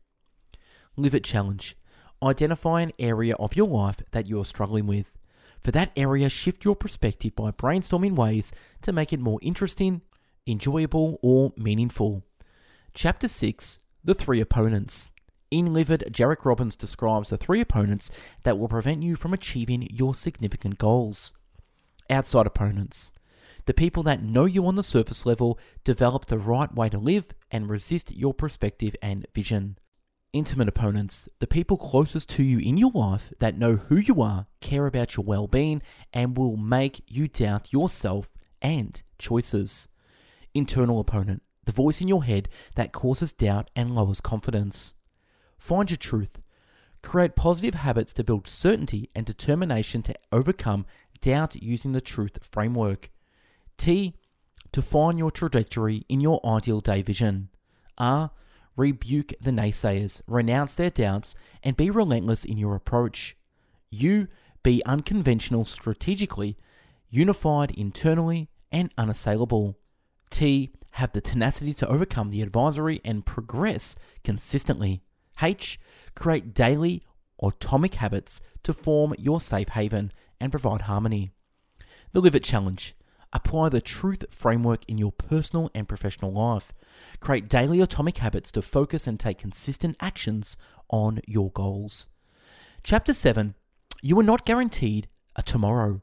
Live 0.98 1.16
It 1.16 1.24
Challenge. 1.24 1.78
Identify 2.22 2.82
an 2.82 2.92
area 3.00 3.36
of 3.36 3.56
your 3.56 3.70
life 3.70 4.02
that 4.12 4.28
you 4.28 4.38
are 4.42 4.46
struggling 4.46 4.86
with. 4.86 5.18
For 5.62 5.72
that 5.72 5.94
area, 5.96 6.28
shift 6.28 6.66
your 6.66 6.76
perspective 6.76 7.38
by 7.38 7.52
brainstorming 7.52 8.18
ways 8.18 8.52
to 8.82 8.92
make 8.92 9.14
it 9.14 9.22
more 9.22 9.40
interesting, 9.42 10.02
enjoyable, 10.46 11.20
or 11.24 11.54
meaningful. 11.56 12.26
Chapter 12.98 13.28
6 13.28 13.80
The 14.06 14.14
Three 14.14 14.40
Opponents. 14.40 15.12
In 15.52 15.74
Live 15.74 15.92
It, 15.92 16.14
Jairek 16.14 16.46
Robbins 16.46 16.78
describes 16.78 17.30
the 17.30 17.36
three 17.36 17.60
opponents 17.60 18.10
that 18.44 18.58
will 18.58 18.70
prevent 18.70 19.04
you 19.04 19.18
from 19.18 19.34
achieving 19.34 19.86
your 19.92 20.16
significant 20.16 20.78
goals. 20.78 21.34
Outside 22.10 22.48
opponents. 22.48 23.12
The 23.66 23.74
people 23.74 24.02
that 24.04 24.24
know 24.24 24.46
you 24.46 24.66
on 24.66 24.76
the 24.76 24.82
surface 24.82 25.26
level, 25.26 25.60
develop 25.84 26.28
the 26.28 26.40
right 26.40 26.74
way 26.74 26.88
to 26.88 26.98
live 26.98 27.26
and 27.52 27.70
resist 27.70 28.16
your 28.16 28.34
perspective 28.34 28.96
and 29.02 29.28
vision. 29.36 29.78
Intimate 30.32 30.70
opponents, 30.70 31.28
the 31.40 31.48
people 31.48 31.76
closest 31.76 32.30
to 32.30 32.44
you 32.44 32.60
in 32.60 32.78
your 32.78 32.92
life 32.96 33.34
that 33.40 33.58
know 33.58 33.76
who 33.76 33.98
you 33.98 34.22
are, 34.22 34.48
care 34.62 34.86
about 34.86 35.18
your 35.18 35.26
well 35.26 35.48
being, 35.48 35.82
and 36.14 36.38
will 36.38 36.56
make 36.56 37.04
you 37.10 37.28
doubt 37.28 37.74
yourself 37.74 38.32
and 38.62 39.04
choices. 39.20 39.90
Internal 40.54 41.02
opponent, 41.02 41.44
the 41.66 41.72
voice 41.72 42.02
in 42.02 42.08
your 42.08 42.24
head 42.24 42.50
that 42.76 42.92
causes 42.92 43.34
doubt 43.34 43.70
and 43.76 43.94
lowers 43.94 44.22
confidence. 44.22 44.94
Find 45.58 45.90
your 45.90 45.98
truth. 45.98 46.40
Create 47.02 47.36
positive 47.36 47.76
habits 47.76 48.14
to 48.14 48.24
build 48.24 48.48
certainty 48.48 49.10
and 49.16 49.26
determination 49.26 50.02
to 50.04 50.16
overcome 50.32 50.86
doubt 51.22 51.56
using 51.56 51.92
the 51.92 52.02
truth 52.02 52.40
framework. 52.42 53.12
T. 53.78 54.16
To 54.72 54.82
find 54.82 55.18
your 55.18 55.32
trajectory 55.32 56.04
in 56.10 56.20
your 56.20 56.40
ideal 56.46 56.82
day 56.82 57.02
vision. 57.02 57.50
R 57.98 58.32
rebuke 58.78 59.34
the 59.42 59.52
naysayers, 59.52 60.22
renounce 60.28 60.76
their 60.76 60.90
doubts, 60.90 61.36
and 61.64 61.78
be 61.78 61.90
relentless 61.90 62.44
in 62.44 62.58
your 62.58 62.76
approach. 62.76 63.38
U. 63.90 64.28
be 64.64 64.84
unconventional 64.86 65.64
strategically, 65.66 66.58
unified 67.10 67.72
internally, 67.72 68.50
and 68.72 68.92
unassailable. 68.98 69.78
T. 70.30 70.72
Have 70.92 71.12
the 71.12 71.22
tenacity 71.22 71.74
to 71.74 71.88
overcome 71.88 72.30
the 72.30 72.42
advisory 72.42 73.02
and 73.04 73.26
progress 73.26 73.96
consistently. 74.24 75.02
H. 75.42 75.80
Create 76.16 76.54
daily 76.54 77.04
atomic 77.42 77.96
habits 77.96 78.42
to 78.64 78.74
form 78.74 79.14
your 79.18 79.42
safe 79.42 79.70
haven 79.70 80.12
and 80.40 80.52
provide 80.52 80.84
harmony. 80.84 81.32
The 82.14 82.22
Live 82.22 82.36
It 82.36 82.44
Challenge. 82.44 82.96
Apply 83.34 83.68
the 83.68 83.82
truth 83.82 84.24
framework 84.32 84.86
in 84.88 84.98
your 84.98 85.12
personal 85.12 85.70
and 85.76 85.90
professional 85.90 86.32
life. 86.32 86.72
Create 87.20 87.50
daily 87.50 87.82
atomic 87.82 88.20
habits 88.20 88.50
to 88.52 88.62
focus 88.62 89.08
and 89.08 89.20
take 89.20 89.40
consistent 89.40 89.98
actions 90.00 90.56
on 90.90 91.20
your 91.28 91.52
goals. 91.52 92.08
Chapter 92.84 93.14
7 93.14 93.56
You 94.02 94.18
are 94.20 94.24
not 94.24 94.46
guaranteed 94.46 95.10
a 95.36 95.42
tomorrow. 95.42 96.02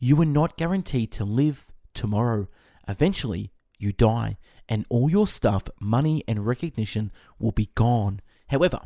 You 0.00 0.20
are 0.20 0.26
not 0.26 0.56
guaranteed 0.56 1.12
to 1.12 1.24
live 1.24 1.70
tomorrow. 1.94 2.48
Eventually, 2.88 3.52
you 3.82 3.92
die, 3.92 4.38
and 4.68 4.86
all 4.88 5.10
your 5.10 5.26
stuff, 5.26 5.64
money, 5.80 6.22
and 6.28 6.46
recognition 6.46 7.12
will 7.38 7.52
be 7.52 7.70
gone. 7.74 8.20
However, 8.48 8.80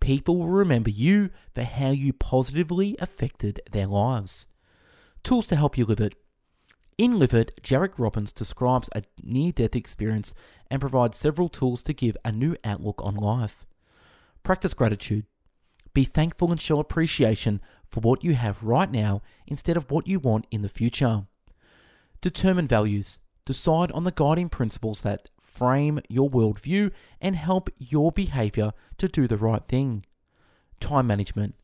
people 0.00 0.36
will 0.36 0.48
remember 0.48 0.90
you 0.90 1.30
for 1.54 1.64
how 1.64 1.90
you 1.90 2.12
positively 2.12 2.96
affected 3.00 3.60
their 3.70 3.86
lives. 3.86 4.46
Tools 5.22 5.46
to 5.48 5.56
help 5.56 5.76
you 5.76 5.84
live 5.84 6.00
it. 6.00 6.14
In 6.96 7.18
Live 7.18 7.32
It, 7.32 7.62
Jairek 7.62 7.98
Robbins 7.98 8.30
describes 8.32 8.90
a 8.94 9.02
near 9.22 9.52
death 9.52 9.74
experience 9.74 10.34
and 10.70 10.80
provides 10.80 11.16
several 11.16 11.48
tools 11.48 11.82
to 11.84 11.94
give 11.94 12.16
a 12.24 12.30
new 12.30 12.56
outlook 12.62 13.00
on 13.02 13.14
life. 13.14 13.64
Practice 14.42 14.74
gratitude. 14.74 15.24
Be 15.94 16.04
thankful 16.04 16.52
and 16.52 16.60
show 16.60 16.78
appreciation 16.78 17.60
for 17.90 18.00
what 18.00 18.22
you 18.22 18.34
have 18.34 18.62
right 18.62 18.90
now 18.90 19.22
instead 19.46 19.76
of 19.76 19.90
what 19.90 20.06
you 20.06 20.18
want 20.18 20.46
in 20.50 20.62
the 20.62 20.68
future. 20.68 21.24
Determine 22.20 22.66
values. 22.66 23.20
Decide 23.44 23.90
on 23.92 24.04
the 24.04 24.12
guiding 24.12 24.48
principles 24.48 25.02
that 25.02 25.28
frame 25.40 26.00
your 26.08 26.30
worldview 26.30 26.92
and 27.20 27.36
help 27.36 27.68
your 27.78 28.12
behavior 28.12 28.72
to 28.98 29.08
do 29.08 29.26
the 29.26 29.36
right 29.36 29.64
thing. 29.64 30.04
Time 30.78 31.06
management. 31.06 31.54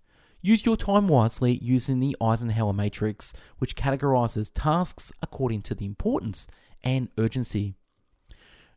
Use 0.42 0.66
your 0.66 0.76
time 0.76 1.08
wisely 1.08 1.58
using 1.62 1.98
the 1.98 2.16
Eisenhower 2.20 2.72
matrix, 2.72 3.32
which 3.58 3.76
categorizes 3.76 4.50
tasks 4.54 5.12
according 5.22 5.62
to 5.62 5.74
the 5.74 5.86
importance 5.86 6.46
and 6.84 7.08
urgency. 7.18 7.74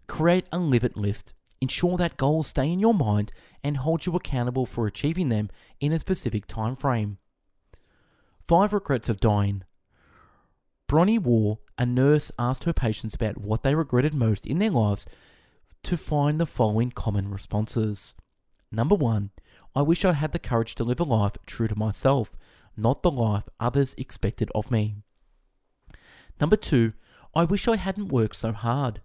Create 0.07 0.45
a 0.51 0.57
live 0.57 0.95
list. 0.95 1.33
Ensure 1.61 1.97
that 1.97 2.17
goals 2.17 2.47
stay 2.47 2.71
in 2.71 2.79
your 2.79 2.93
mind 2.93 3.31
and 3.63 3.77
hold 3.77 4.05
you 4.05 4.15
accountable 4.15 4.65
for 4.65 4.87
achieving 4.87 5.29
them 5.29 5.49
in 5.79 5.91
a 5.91 5.99
specific 5.99 6.47
time 6.47 6.75
frame. 6.75 7.17
5 8.47 8.73
regrets 8.73 9.09
of 9.09 9.19
dying. 9.19 9.63
Bronnie 10.87 11.19
Ware, 11.19 11.57
a 11.79 11.85
nurse, 11.85 12.29
asked 12.37 12.65
her 12.65 12.73
patients 12.73 13.15
about 13.15 13.37
what 13.37 13.63
they 13.63 13.73
regretted 13.73 14.13
most 14.13 14.45
in 14.45 14.59
their 14.59 14.69
lives 14.69 15.07
to 15.81 15.95
find 15.95 16.39
the 16.39 16.45
following 16.45 16.91
common 16.91 17.31
responses. 17.31 18.15
Number 18.71 18.95
1 18.95 19.31
I 19.75 19.81
wish 19.81 20.03
I 20.03 20.13
had 20.13 20.33
the 20.33 20.39
courage 20.39 20.75
to 20.75 20.83
live 20.83 20.99
a 20.99 21.05
life 21.05 21.37
true 21.45 21.69
to 21.69 21.77
myself, 21.77 22.35
not 22.75 23.01
the 23.01 23.09
life 23.09 23.47
others 23.59 23.95
expected 23.97 24.51
of 24.53 24.69
me. 24.69 24.97
Number 26.41 26.57
two, 26.57 26.93
I 27.33 27.45
wish 27.45 27.67
I 27.67 27.77
hadn't 27.77 28.09
worked 28.09 28.35
so 28.35 28.51
hard. 28.51 29.01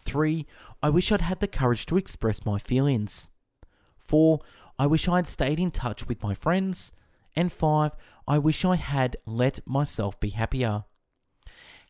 Three, 0.00 0.46
I 0.82 0.90
wish 0.90 1.10
I'd 1.10 1.22
had 1.22 1.40
the 1.40 1.48
courage 1.48 1.86
to 1.86 1.96
express 1.96 2.44
my 2.44 2.58
feelings. 2.58 3.30
Four, 3.98 4.40
I 4.78 4.86
wish 4.86 5.08
I 5.08 5.16
had 5.16 5.26
stayed 5.26 5.58
in 5.58 5.70
touch 5.70 6.06
with 6.06 6.22
my 6.22 6.34
friends. 6.34 6.92
And 7.34 7.52
five, 7.52 7.92
I 8.28 8.38
wish 8.38 8.64
I 8.64 8.76
had 8.76 9.16
let 9.26 9.66
myself 9.66 10.20
be 10.20 10.30
happier. 10.30 10.84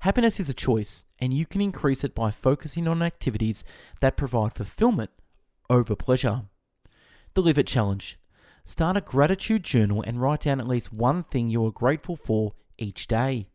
Happiness 0.00 0.38
is 0.38 0.48
a 0.48 0.54
choice, 0.54 1.04
and 1.18 1.32
you 1.32 1.46
can 1.46 1.60
increase 1.60 2.04
it 2.04 2.14
by 2.14 2.30
focusing 2.30 2.86
on 2.86 3.02
activities 3.02 3.64
that 4.00 4.16
provide 4.16 4.52
fulfillment 4.52 5.10
over 5.68 5.96
pleasure. 5.96 6.42
The 7.34 7.42
Live 7.42 7.58
It 7.58 7.66
Challenge. 7.66 8.18
Start 8.64 8.96
a 8.96 9.00
gratitude 9.00 9.62
journal 9.62 10.02
and 10.02 10.20
write 10.20 10.40
down 10.40 10.60
at 10.60 10.68
least 10.68 10.92
one 10.92 11.22
thing 11.22 11.48
you 11.48 11.64
are 11.66 11.72
grateful 11.72 12.16
for 12.16 12.52
each 12.78 13.06
day. 13.06 13.48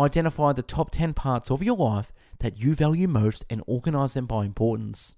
Identify 0.00 0.52
the 0.52 0.62
top 0.62 0.90
10 0.90 1.12
parts 1.14 1.50
of 1.50 1.62
your 1.62 1.76
life 1.76 2.12
that 2.38 2.58
you 2.58 2.74
value 2.74 3.08
most 3.08 3.44
and 3.50 3.62
organize 3.66 4.14
them 4.14 4.26
by 4.26 4.44
importance. 4.44 5.16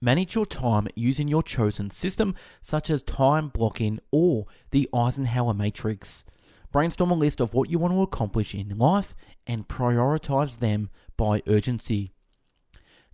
Manage 0.00 0.34
your 0.34 0.46
time 0.46 0.88
using 0.94 1.28
your 1.28 1.42
chosen 1.42 1.90
system, 1.90 2.34
such 2.60 2.90
as 2.90 3.02
time 3.02 3.48
blocking 3.48 4.00
or 4.10 4.46
the 4.70 4.88
Eisenhower 4.94 5.54
matrix. 5.54 6.24
Brainstorm 6.72 7.10
a 7.10 7.14
list 7.14 7.40
of 7.40 7.54
what 7.54 7.70
you 7.70 7.78
want 7.78 7.94
to 7.94 8.02
accomplish 8.02 8.54
in 8.54 8.76
life 8.76 9.14
and 9.46 9.68
prioritize 9.68 10.58
them 10.58 10.90
by 11.16 11.42
urgency. 11.46 12.12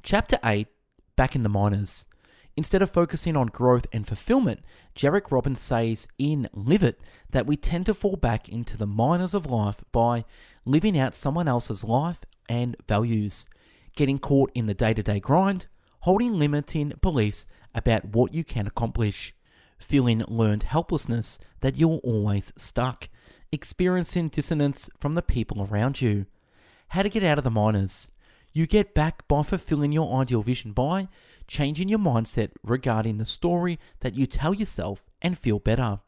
Chapter 0.02 0.38
8 0.44 0.68
Back 1.16 1.34
in 1.34 1.42
the 1.42 1.48
Minors. 1.48 2.06
Instead 2.56 2.82
of 2.82 2.90
focusing 2.90 3.36
on 3.36 3.46
growth 3.46 3.86
and 3.92 4.06
fulfillment, 4.06 4.60
Jairek 4.94 5.30
Robbins 5.30 5.60
says 5.60 6.08
in 6.18 6.48
Live 6.52 6.82
It 6.82 7.00
that 7.30 7.46
we 7.46 7.56
tend 7.56 7.86
to 7.86 7.94
fall 7.94 8.16
back 8.16 8.48
into 8.48 8.76
the 8.76 8.86
minors 8.86 9.34
of 9.34 9.46
life 9.46 9.82
by 9.92 10.24
living 10.64 10.98
out 10.98 11.14
someone 11.14 11.48
else's 11.48 11.84
life 11.84 12.24
and 12.48 12.76
values, 12.88 13.46
getting 13.94 14.18
caught 14.18 14.50
in 14.54 14.66
the 14.66 14.74
day 14.74 14.92
to 14.92 15.02
day 15.02 15.20
grind, 15.20 15.66
holding 16.00 16.38
limiting 16.38 16.92
beliefs 17.00 17.46
about 17.74 18.06
what 18.06 18.34
you 18.34 18.42
can 18.42 18.66
accomplish, 18.66 19.34
feeling 19.78 20.24
learned 20.28 20.64
helplessness 20.64 21.38
that 21.60 21.76
you're 21.76 22.00
always 22.02 22.52
stuck, 22.56 23.08
experiencing 23.52 24.28
dissonance 24.28 24.88
from 24.98 25.14
the 25.14 25.22
people 25.22 25.62
around 25.62 26.00
you. 26.00 26.26
How 26.88 27.02
to 27.02 27.08
get 27.08 27.24
out 27.24 27.38
of 27.38 27.44
the 27.44 27.50
minors. 27.50 28.10
You 28.52 28.66
get 28.66 28.94
back 28.94 29.26
by 29.28 29.42
fulfilling 29.42 29.92
your 29.92 30.20
ideal 30.20 30.42
vision 30.42 30.72
by 30.72 31.08
changing 31.50 31.88
your 31.88 31.98
mindset 31.98 32.52
regarding 32.62 33.18
the 33.18 33.26
story 33.26 33.78
that 34.00 34.14
you 34.14 34.24
tell 34.24 34.54
yourself 34.54 35.04
and 35.20 35.36
feel 35.36 35.58
better. 35.58 35.98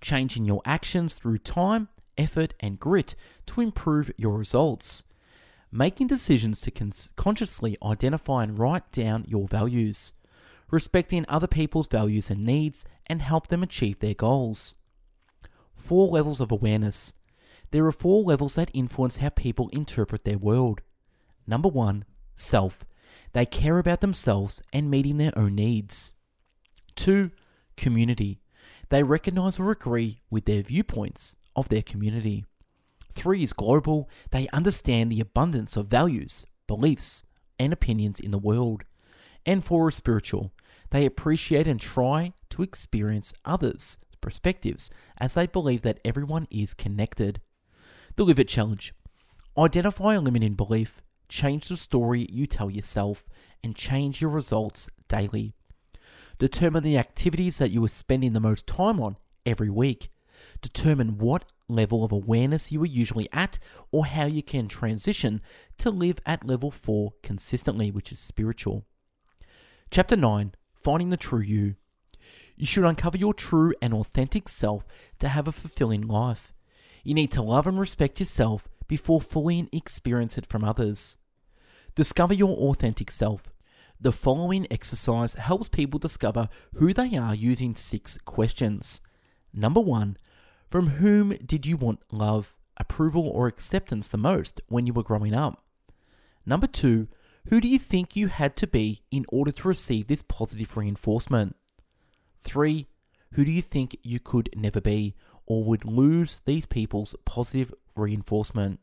Changing 0.00 0.46
your 0.46 0.62
actions 0.64 1.14
through 1.14 1.38
time, 1.38 1.88
effort, 2.16 2.54
and 2.58 2.80
grit 2.80 3.14
to 3.46 3.60
improve 3.60 4.10
your 4.16 4.36
results. 4.38 5.04
Making 5.70 6.06
decisions 6.06 6.60
to 6.62 6.70
con- 6.70 6.92
consciously 7.16 7.76
identify 7.82 8.42
and 8.42 8.58
write 8.58 8.90
down 8.92 9.26
your 9.28 9.46
values. 9.46 10.14
Respecting 10.70 11.26
other 11.28 11.46
people's 11.46 11.86
values 11.86 12.30
and 12.30 12.44
needs 12.44 12.84
and 13.06 13.20
help 13.20 13.48
them 13.48 13.62
achieve 13.62 13.98
their 13.98 14.14
goals. 14.14 14.74
Four 15.82 16.06
levels 16.06 16.40
of 16.40 16.52
awareness. 16.52 17.12
There 17.72 17.84
are 17.86 17.92
four 17.92 18.22
levels 18.22 18.54
that 18.54 18.70
influence 18.72 19.16
how 19.16 19.30
people 19.30 19.68
interpret 19.70 20.22
their 20.22 20.38
world. 20.38 20.80
Number 21.44 21.68
one, 21.68 22.04
self. 22.36 22.84
They 23.32 23.44
care 23.44 23.78
about 23.78 24.00
themselves 24.00 24.62
and 24.72 24.88
meeting 24.88 25.16
their 25.16 25.36
own 25.36 25.56
needs. 25.56 26.12
2. 26.94 27.32
Community. 27.76 28.40
They 28.90 29.02
recognize 29.02 29.58
or 29.58 29.72
agree 29.72 30.20
with 30.30 30.44
their 30.44 30.62
viewpoints 30.62 31.34
of 31.56 31.68
their 31.68 31.82
community. 31.82 32.44
3 33.12 33.42
is 33.42 33.52
global. 33.52 34.08
They 34.30 34.48
understand 34.52 35.10
the 35.10 35.20
abundance 35.20 35.76
of 35.76 35.88
values, 35.88 36.46
beliefs, 36.68 37.24
and 37.58 37.72
opinions 37.72 38.20
in 38.20 38.30
the 38.30 38.38
world. 38.38 38.84
And 39.44 39.64
4 39.64 39.88
is 39.88 39.96
spiritual. 39.96 40.52
They 40.90 41.04
appreciate 41.04 41.66
and 41.66 41.80
try 41.80 42.34
to 42.50 42.62
experience 42.62 43.34
others' 43.44 43.98
perspectives 44.22 44.90
as 45.18 45.34
they 45.34 45.46
believe 45.46 45.82
that 45.82 46.00
everyone 46.02 46.48
is 46.50 46.72
connected. 46.72 47.42
The 48.16 48.24
Live 48.24 48.38
It 48.38 48.48
Challenge. 48.48 48.94
Identify 49.58 50.14
a 50.14 50.20
limiting 50.20 50.54
belief 50.54 51.02
change 51.32 51.68
the 51.68 51.76
story 51.78 52.26
you 52.30 52.46
tell 52.46 52.70
yourself, 52.70 53.26
and 53.64 53.74
change 53.74 54.20
your 54.20 54.30
results 54.30 54.90
daily. 55.08 55.54
Determine 56.38 56.82
the 56.82 56.98
activities 56.98 57.58
that 57.58 57.70
you 57.70 57.82
are 57.84 57.88
spending 57.88 58.34
the 58.34 58.40
most 58.40 58.66
time 58.66 59.00
on 59.00 59.16
every 59.46 59.70
week. 59.70 60.10
Determine 60.60 61.18
what 61.18 61.44
level 61.68 62.04
of 62.04 62.12
awareness 62.12 62.70
you 62.70 62.82
are 62.82 62.86
usually 62.86 63.28
at 63.32 63.58
or 63.90 64.04
how 64.06 64.26
you 64.26 64.42
can 64.42 64.68
transition 64.68 65.40
to 65.78 65.90
live 65.90 66.18
at 66.26 66.46
level 66.46 66.70
4 66.70 67.14
consistently, 67.22 67.90
which 67.90 68.12
is 68.12 68.18
spiritual. 68.18 68.84
Chapter 69.90 70.16
9 70.16 70.52
Finding 70.74 71.10
the 71.10 71.16
True 71.16 71.40
You. 71.40 71.76
You 72.56 72.66
should 72.66 72.84
uncover 72.84 73.16
your 73.16 73.34
true 73.34 73.74
and 73.80 73.94
authentic 73.94 74.48
self 74.48 74.86
to 75.18 75.28
have 75.28 75.48
a 75.48 75.52
fulfilling 75.52 76.02
life. 76.02 76.52
You 77.04 77.14
need 77.14 77.32
to 77.32 77.42
love 77.42 77.66
and 77.66 77.78
respect 77.78 78.20
yourself 78.20 78.68
before 78.86 79.20
fully 79.20 79.68
experience 79.72 80.38
it 80.38 80.46
from 80.46 80.64
others. 80.64 81.16
Discover 81.94 82.34
your 82.34 82.56
authentic 82.56 83.10
self. 83.10 83.52
The 84.00 84.12
following 84.12 84.66
exercise 84.70 85.34
helps 85.34 85.68
people 85.68 85.98
discover 85.98 86.48
who 86.74 86.92
they 86.92 87.16
are 87.16 87.34
using 87.34 87.76
six 87.76 88.18
questions. 88.24 89.00
Number 89.52 89.80
one, 89.80 90.16
from 90.70 90.88
whom 90.88 91.36
did 91.44 91.66
you 91.66 91.76
want 91.76 92.00
love, 92.10 92.56
approval, 92.76 93.28
or 93.28 93.46
acceptance 93.46 94.08
the 94.08 94.18
most 94.18 94.60
when 94.68 94.86
you 94.86 94.92
were 94.92 95.02
growing 95.02 95.34
up? 95.34 95.62
Number 96.46 96.66
two, 96.66 97.08
who 97.48 97.60
do 97.60 97.68
you 97.68 97.78
think 97.78 98.16
you 98.16 98.28
had 98.28 98.56
to 98.56 98.66
be 98.66 99.02
in 99.10 99.24
order 99.28 99.52
to 99.52 99.68
receive 99.68 100.06
this 100.06 100.22
positive 100.22 100.76
reinforcement? 100.76 101.56
Three, 102.42 102.88
who 103.32 103.44
do 103.44 103.50
you 103.50 103.62
think 103.62 103.96
you 104.02 104.20
could 104.20 104.50
never 104.54 104.80
be 104.80 105.14
or 105.46 105.64
would 105.64 105.84
lose 105.84 106.42
these 106.44 106.66
people's 106.66 107.14
positive 107.24 107.72
reinforcement? 107.96 108.80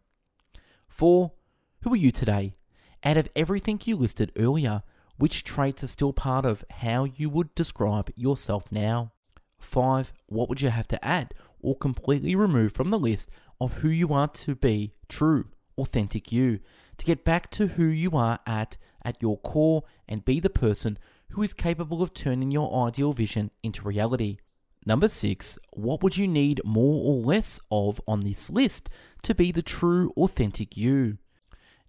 Four, 0.88 1.34
who 1.82 1.94
are 1.94 1.98
you 1.98 2.12
today? 2.12 2.56
Out 3.04 3.18
of 3.18 3.30
everything 3.36 3.80
you 3.84 3.96
listed 3.96 4.32
earlier, 4.38 4.84
which 5.18 5.44
traits 5.44 5.84
are 5.84 5.88
still 5.88 6.14
part 6.14 6.46
of 6.46 6.66
how 6.70 7.04
you 7.04 7.30
would 7.30 7.54
describe 7.54 8.12
yourself 8.16 8.72
now? 8.72 9.12
Five, 9.60 10.14
what 10.28 10.50
would 10.50 10.62
you 10.62 10.70
have 10.70 10.88
to 10.90 11.06
add 11.06 11.34
or 11.62 11.76
completely 11.76 12.36
remove 12.36 12.74
from 12.74 12.90
the 12.90 13.00
list 13.00 13.30
of 13.60 13.80
who 13.80 13.90
you 13.90 14.14
are 14.14 14.28
to 14.30 14.56
be 14.56 14.94
true, 15.10 15.48
authentic 15.78 16.32
you, 16.32 16.60
to 16.98 17.06
get 17.06 17.26
back 17.26 17.52
to 17.52 17.68
who 17.68 17.86
you 17.86 18.12
are 18.12 18.40
at 18.46 18.78
at 19.04 19.22
your 19.22 19.38
core 19.40 19.84
and 20.08 20.26
be 20.26 20.40
the 20.40 20.50
person 20.50 20.98
who 21.32 21.44
is 21.44 21.54
capable 21.54 22.02
of 22.02 22.14
turning 22.14 22.52
your 22.52 22.88
ideal 22.88 23.14
vision 23.14 23.52
into 23.64 23.84
reality. 23.84 24.38
Number 24.86 25.08
six, 25.08 25.60
what 25.72 26.02
would 26.02 26.18
you 26.18 26.28
need 26.28 26.62
more 26.64 27.04
or 27.04 27.22
less 27.22 27.60
of 27.70 28.02
on 28.08 28.22
this 28.22 28.50
list 28.50 28.90
to 29.24 29.36
be 29.36 29.52
the 29.52 29.62
true, 29.62 30.12
authentic 30.18 30.78
you? 30.78 31.18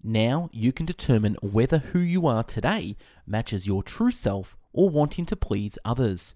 Now 0.03 0.49
you 0.53 0.73
can 0.73 0.87
determine 0.87 1.37
whether 1.43 1.79
who 1.79 1.99
you 1.99 2.27
are 2.27 2.43
today 2.43 2.97
matches 3.27 3.67
your 3.67 3.83
true 3.83 4.11
self 4.11 4.57
or 4.73 4.89
wanting 4.89 5.27
to 5.27 5.37
please 5.37 5.79
others. 5.85 6.35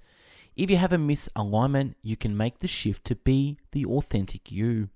If 0.57 0.71
you 0.71 0.77
have 0.77 0.93
a 0.93 0.99
misalignment, 0.99 1.95
you 2.03 2.17
can 2.17 2.37
make 2.37 2.59
the 2.59 2.69
shift 2.69 3.05
to 3.07 3.17
be 3.17 3.59
the 3.73 3.85
authentic 3.85 4.53
you. 4.53 4.91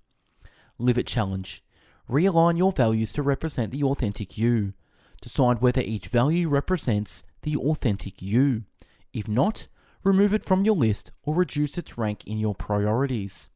Live 0.79 0.99
it 0.99 1.07
challenge. 1.07 1.65
Realign 2.09 2.57
your 2.57 2.73
values 2.73 3.13
to 3.15 3.23
represent 3.23 3.73
the 3.73 3.83
authentic 3.83 4.39
you. 4.39 4.75
Decide 5.21 5.61
whether 5.61 5.81
each 5.81 6.07
value 6.07 6.49
represents 6.49 7.25
the 7.43 7.57
authentic 7.57 8.21
you. 8.23 8.65
If 9.13 9.29
not, 9.29 9.69
remove 10.05 10.35
it 10.35 10.45
from 10.45 10.65
your 10.65 10.77
list 10.77 11.11
or 11.23 11.35
reduce 11.35 11.79
its 11.79 11.99
rank 11.99 12.27
in 12.27 12.39
your 12.39 12.55
priorities. 12.55 13.49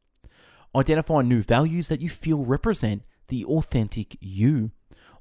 Identify 0.75 1.21
new 1.21 1.41
values 1.41 1.87
that 1.87 2.01
you 2.01 2.09
feel 2.09 2.45
represent 2.45 3.03
the 3.27 3.45
authentic 3.45 4.17
you. 4.19 4.71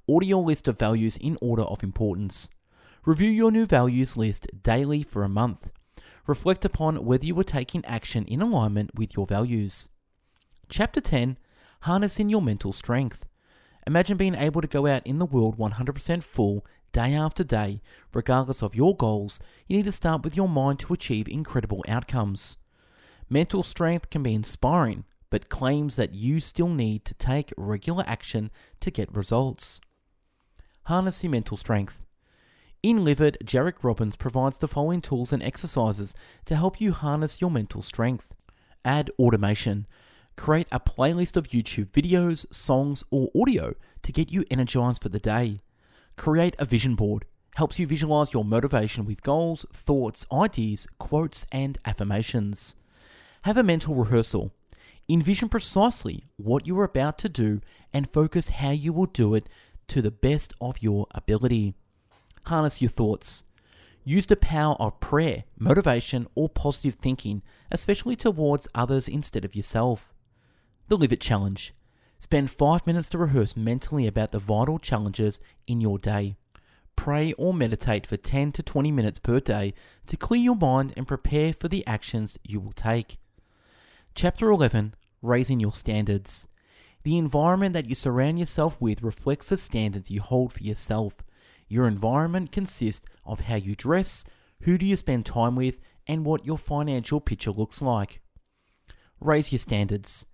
Order 0.07 0.27
your 0.27 0.43
list 0.43 0.67
of 0.67 0.79
values 0.79 1.17
in 1.17 1.39
order 1.41 1.63
of 1.63 1.83
importance. 1.83 2.51
Review 3.05 3.31
your 3.31 3.51
new 3.51 3.67
values 3.67 4.17
list 4.17 4.47
daily 4.63 5.03
for 5.03 5.25
a 5.25 5.29
month. 5.29 5.71
Reflect 6.27 6.65
upon 6.65 7.05
whether 7.05 7.27
you 7.27 7.39
are 7.39 7.45
taking 7.45 7.85
action 7.85 8.25
in 8.27 8.41
alignment 8.41 8.95
with 8.95 9.17
your 9.17 9.27
values. 9.27 9.89
Chapter 10.69 11.01
10 11.01 11.37
Harnessing 11.81 12.29
Your 12.29 12.41
Mental 12.41 12.73
Strength. 12.73 13.27
Imagine 13.87 14.17
being 14.17 14.37
able 14.37 14.61
to 14.61 14.69
go 14.69 14.87
out 14.87 15.05
in 15.05 15.19
the 15.19 15.27
world 15.27 15.59
100% 15.59 16.23
full 16.23 16.65
day 16.93 17.15
after 17.15 17.43
day, 17.43 17.81
regardless 18.15 18.63
of 18.63 18.75
your 18.75 18.97
goals. 18.97 19.41
You 19.67 19.77
need 19.77 19.85
to 19.87 19.93
start 19.93 20.23
with 20.23 20.37
your 20.37 20.49
mind 20.49 20.79
to 20.81 20.93
achieve 20.93 21.29
incredible 21.29 21.85
outcomes. 21.89 22.59
Mental 23.29 23.63
strength 23.63 24.11
can 24.11 24.23
be 24.23 24.35
inspiring, 24.35 25.05
but 25.31 25.49
claims 25.49 25.97
that 25.97 26.15
you 26.15 26.41
still 26.41 26.69
need 26.69 27.05
to 27.07 27.15
take 27.15 27.53
regular 27.57 28.05
action 28.07 28.51
to 28.81 28.91
get 28.91 29.15
results. 29.15 29.81
Harness 30.85 31.23
your 31.23 31.31
mental 31.31 31.57
strength. 31.57 32.03
In 32.83 33.05
Live 33.05 33.19
Jairek 33.19 33.83
Robbins 33.83 34.17
provides 34.17 34.59
the 34.59 34.69
following 34.69 35.01
tools 35.01 35.33
and 35.33 35.43
exercises 35.43 36.15
to 36.45 36.57
help 36.57 36.81
you 36.81 36.93
harness 36.93 37.41
your 37.41 37.51
mental 37.51 37.81
strength. 37.81 38.35
Add 38.85 39.11
automation. 39.19 39.87
Create 40.37 40.67
a 40.73 40.81
playlist 40.81 41.37
of 41.37 41.49
YouTube 41.49 41.91
videos, 41.91 42.45
songs, 42.53 43.05
or 43.11 43.31
audio 43.41 43.75
to 44.03 44.13
get 44.13 44.33
you 44.33 44.45
energized 44.51 45.01
for 45.01 45.09
the 45.09 45.21
day. 45.21 45.61
Create 46.17 46.57
a 46.59 46.65
vision 46.65 46.95
board. 46.95 47.25
Helps 47.57 47.79
you 47.79 47.87
visualize 47.87 48.33
your 48.33 48.45
motivation 48.45 49.05
with 49.05 49.23
goals, 49.23 49.67
thoughts, 49.73 50.27
ideas, 50.33 50.87
quotes, 50.99 51.47
and 51.53 51.79
affirmations. 51.85 52.77
Have 53.43 53.57
a 53.57 53.63
mental 53.63 53.95
rehearsal. 53.95 54.53
Envision 55.09 55.49
precisely 55.49 56.25
what 56.37 56.67
you 56.67 56.79
are 56.79 56.85
about 56.85 57.19
to 57.19 57.29
do 57.29 57.61
and 57.93 58.09
focus 58.09 58.49
how 58.49 58.71
you 58.71 58.93
will 58.93 59.07
do 59.07 59.35
it 59.35 59.49
to 59.89 60.01
the 60.01 60.11
best 60.11 60.55
of 60.61 60.81
your 60.81 61.07
ability 61.11 61.75
harness 62.47 62.83
your 62.83 62.91
thoughts. 62.91 63.45
Use 64.05 64.27
the 64.27 64.37
power 64.37 64.75
of 64.81 64.99
prayer, 65.01 65.45
motivation, 65.59 66.27
or 66.35 66.49
positive 66.49 66.97
thinking, 66.97 67.43
especially 67.71 68.17
towards 68.17 68.69
others 68.75 69.07
instead 69.07 69.45
of 69.45 69.55
yourself. 69.55 70.13
The 70.89 70.97
Live 70.97 71.13
It 71.13 71.21
Challenge. 71.21 71.73
Spend 72.23 72.53
five 72.53 72.87
minutes 72.87 73.11
to 73.11 73.19
rehearse 73.19 73.57
mentally 73.57 74.07
about 74.07 74.31
the 74.31 74.39
vital 74.39 74.79
challenges 74.79 75.41
in 75.67 75.81
your 75.81 75.99
day. 75.99 76.37
Pray 76.95 77.33
or 77.33 77.53
meditate 77.53 78.07
for 78.07 78.17
10 78.17 78.53
to 78.53 78.63
20 78.63 78.93
minutes 78.93 79.19
per 79.19 79.41
day 79.41 79.75
to 80.07 80.17
clear 80.17 80.41
your 80.41 80.55
mind 80.55 80.95
and 80.97 81.09
prepare 81.09 81.53
for 81.53 81.67
the 81.67 81.85
actions 81.85 82.39
you 82.45 82.61
will 82.61 82.71
take. 82.71 83.19
Chapter 84.15 84.51
11 84.51 84.95
Raising 85.21 85.59
Your 85.59 85.73
Standards. 85.75 86.47
The 87.03 87.19
environment 87.19 87.73
that 87.73 87.89
you 87.89 87.97
surround 87.97 88.39
yourself 88.39 88.77
with 88.79 89.03
reflects 89.03 89.49
the 89.49 89.57
standards 89.57 90.09
you 90.09 90.21
hold 90.21 90.53
for 90.53 90.63
yourself. 90.63 91.17
Your 91.67 91.89
environment 91.89 92.53
consists 92.53 93.05
of 93.27 93.41
how 93.41 93.57
you 93.57 93.75
dress, 93.75 94.25
who 94.61 94.79
do 94.79 94.87
you 94.87 94.95
spend 94.95 95.27
time 95.27 95.57
with, 95.57 95.81
and 96.07 96.25
what 96.25 96.47
your 96.47 96.57
financial 96.57 97.21
picture 97.21 97.51
looks 97.51 97.83
like. 97.83 98.21
Raise 99.19 99.51
your 99.51 99.59
standards. 99.59 100.25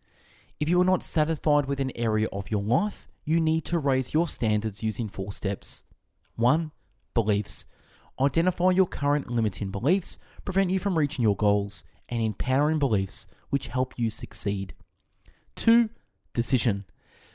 If 0.61 0.68
you 0.68 0.81
are 0.81 0.85
not 0.85 1.05
satisfied 1.05 1.66
with 1.66 1.79
an 1.79 1.92
area 1.94 2.27
of 2.33 2.51
your 2.51 2.62
life, 2.62 3.07
you 3.25 3.38
need 3.40 3.64
to 3.66 3.79
raise 3.79 4.12
your 4.12 4.27
standards 4.27 4.83
using 4.83 5.09
four 5.09 5.33
steps. 5.33 5.85
1. 6.35 6.73
Beliefs. 7.14 7.66
Identify 8.21 8.71
your 8.71 8.87
current 8.87 9.31
limiting 9.31 9.71
beliefs, 9.71 10.18
prevent 10.44 10.71
you 10.71 10.81
from 10.81 10.99
reaching 10.99 11.23
your 11.23 11.37
goals, 11.37 11.85
and 12.09 12.21
empowering 12.21 12.81
beliefs 12.81 13.29
which 13.51 13.68
help 13.68 13.94
you 13.97 14.11
succeed. 14.11 14.75
2. 15.55 15.90
Decision. 16.35 16.85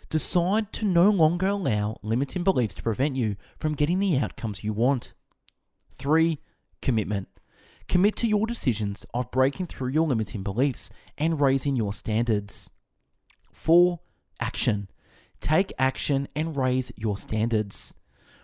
Decide 0.10 0.74
to 0.74 0.86
no 0.86 1.10
longer 1.10 1.48
allow 1.48 1.98
limiting 2.04 2.44
beliefs 2.44 2.76
to 2.76 2.84
prevent 2.84 3.16
you 3.16 3.38
from 3.58 3.74
getting 3.74 4.00
the 4.00 4.18
outcomes 4.18 4.66
you 4.66 4.74
want. 4.74 5.14
3. 5.94 6.40
Commitment. 6.82 7.30
Commit 7.88 8.18
to 8.18 8.28
your 8.28 8.46
decisions 8.46 9.06
of 9.14 9.32
breaking 9.32 9.68
through 9.68 9.90
your 9.90 10.08
limiting 10.08 10.44
beliefs 10.44 10.90
and 11.18 11.40
raising 11.40 11.78
your 11.78 11.94
standards. 11.94 12.70
4. 13.54 14.00
Action. 14.40 14.90
Take 15.40 15.74
action 15.78 16.28
and 16.36 16.58
raise 16.58 16.92
your 16.96 17.18
standards. 17.18 17.94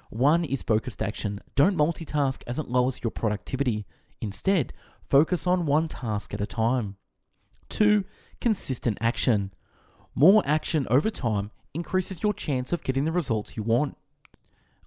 1 0.10 0.44
is 0.46 0.64
focused 0.64 1.02
action. 1.02 1.40
Don't 1.56 1.78
multitask 1.78 2.42
as 2.48 2.58
it 2.58 2.68
lowers 2.68 3.02
your 3.04 3.12
productivity. 3.12 3.86
Instead, 4.22 4.74
focus 5.04 5.46
on 5.46 5.66
one 5.66 5.88
task 5.88 6.34
at 6.34 6.42
a 6.42 6.46
time. 6.46 6.96
2. 7.70 8.04
Consistent 8.42 8.98
action. 9.02 9.54
More 10.16 10.42
action 10.46 10.88
over 10.90 11.10
time 11.10 11.52
increases 11.74 12.24
your 12.24 12.34
chance 12.34 12.74
of 12.74 12.84
getting 12.84 13.06
the 13.06 13.12
results 13.12 13.56
you 13.56 13.64
want. 13.64 13.98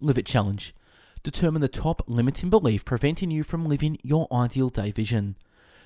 Live 0.01 0.19
it 0.19 0.27
challenge. 0.27 0.75
Determine 1.23 1.63
the 1.63 1.69
top 1.69 2.03
limiting 2.09 2.51
belief 2.51 2.85
preventing 2.85 3.31
you 3.31 3.45
from 3.45 3.65
living 3.65 3.97
your 4.03 4.27
ideal 4.33 4.69
day 4.69 4.91
vision. 4.91 5.37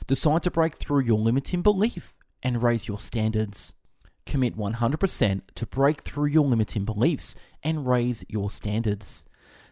Decide 0.06 0.42
to 0.44 0.50
break 0.50 0.76
through 0.76 1.02
your 1.02 1.18
limiting 1.18 1.62
belief 1.62 2.16
and 2.42 2.62
raise 2.62 2.88
your 2.88 3.00
standards. 3.00 3.74
Commit 4.26 4.56
100% 4.56 5.40
to 5.54 5.66
break 5.66 6.02
through 6.02 6.26
your 6.26 6.44
limiting 6.44 6.84
beliefs 6.84 7.36
and 7.62 7.86
raise 7.86 8.24
your 8.28 8.50
standards. 8.50 9.24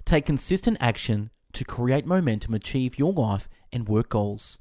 Take 0.04 0.26
consistent 0.26 0.78
action 0.80 1.30
to 1.52 1.64
create 1.64 2.06
momentum, 2.06 2.54
achieve 2.54 2.98
your 2.98 3.12
life 3.12 3.48
and 3.72 3.88
work 3.88 4.10
goals. 4.10 4.60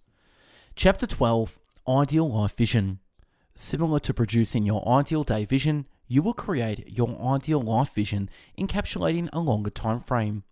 Chapter 0.76 1.06
12 1.06 1.60
Ideal 1.88 2.30
Life 2.30 2.56
Vision. 2.56 3.00
Similar 3.56 4.00
to 4.00 4.14
producing 4.14 4.64
your 4.64 4.88
ideal 4.88 5.24
day 5.24 5.46
vision, 5.46 5.86
you 6.08 6.24
will 6.24 6.34
create 6.34 6.90
your 6.90 7.16
ideal 7.22 7.62
life 7.62 7.94
vision 7.94 8.30
encapsulating 8.58 9.30
a 9.32 9.40
longer 9.40 9.70
time 9.70 10.00
frame. 10.00 10.44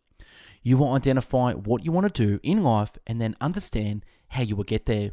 You 0.61 0.77
will 0.77 0.93
identify 0.93 1.53
what 1.53 1.83
you 1.83 1.91
want 1.91 2.13
to 2.13 2.25
do 2.25 2.39
in 2.43 2.61
life 2.61 2.97
and 3.07 3.19
then 3.19 3.35
understand 3.41 4.05
how 4.29 4.43
you 4.43 4.55
will 4.55 4.63
get 4.63 4.85
there. 4.85 5.11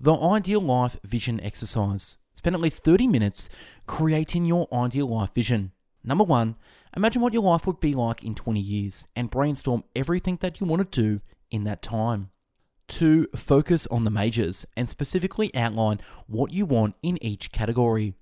The 0.00 0.18
ideal 0.18 0.60
life 0.60 0.96
vision 1.04 1.40
exercise. 1.40 2.18
Spend 2.42 2.56
at 2.56 2.62
least 2.62 2.84
30 2.84 3.06
minutes 3.06 3.48
creating 3.86 4.44
your 4.44 4.66
ideal 4.72 5.06
life 5.06 5.30
vision. 5.34 5.72
Number 6.04 6.24
one, 6.24 6.56
Imagine 6.94 7.22
what 7.22 7.32
your 7.32 7.42
life 7.42 7.66
would 7.66 7.80
be 7.80 7.94
like 7.94 8.22
in 8.22 8.34
20 8.34 8.60
years 8.60 9.08
and 9.16 9.30
brainstorm 9.30 9.84
everything 9.96 10.36
that 10.40 10.60
you 10.60 10.66
want 10.66 10.92
to 10.92 11.02
do 11.02 11.20
in 11.50 11.64
that 11.64 11.80
time. 11.80 12.30
2. 12.88 13.28
Focus 13.34 13.86
on 13.86 14.04
the 14.04 14.10
majors 14.10 14.66
and 14.76 14.88
specifically 14.88 15.54
outline 15.54 16.00
what 16.26 16.52
you 16.52 16.66
want 16.66 16.94
in 17.02 17.22
each 17.24 17.50
category. 17.50 18.14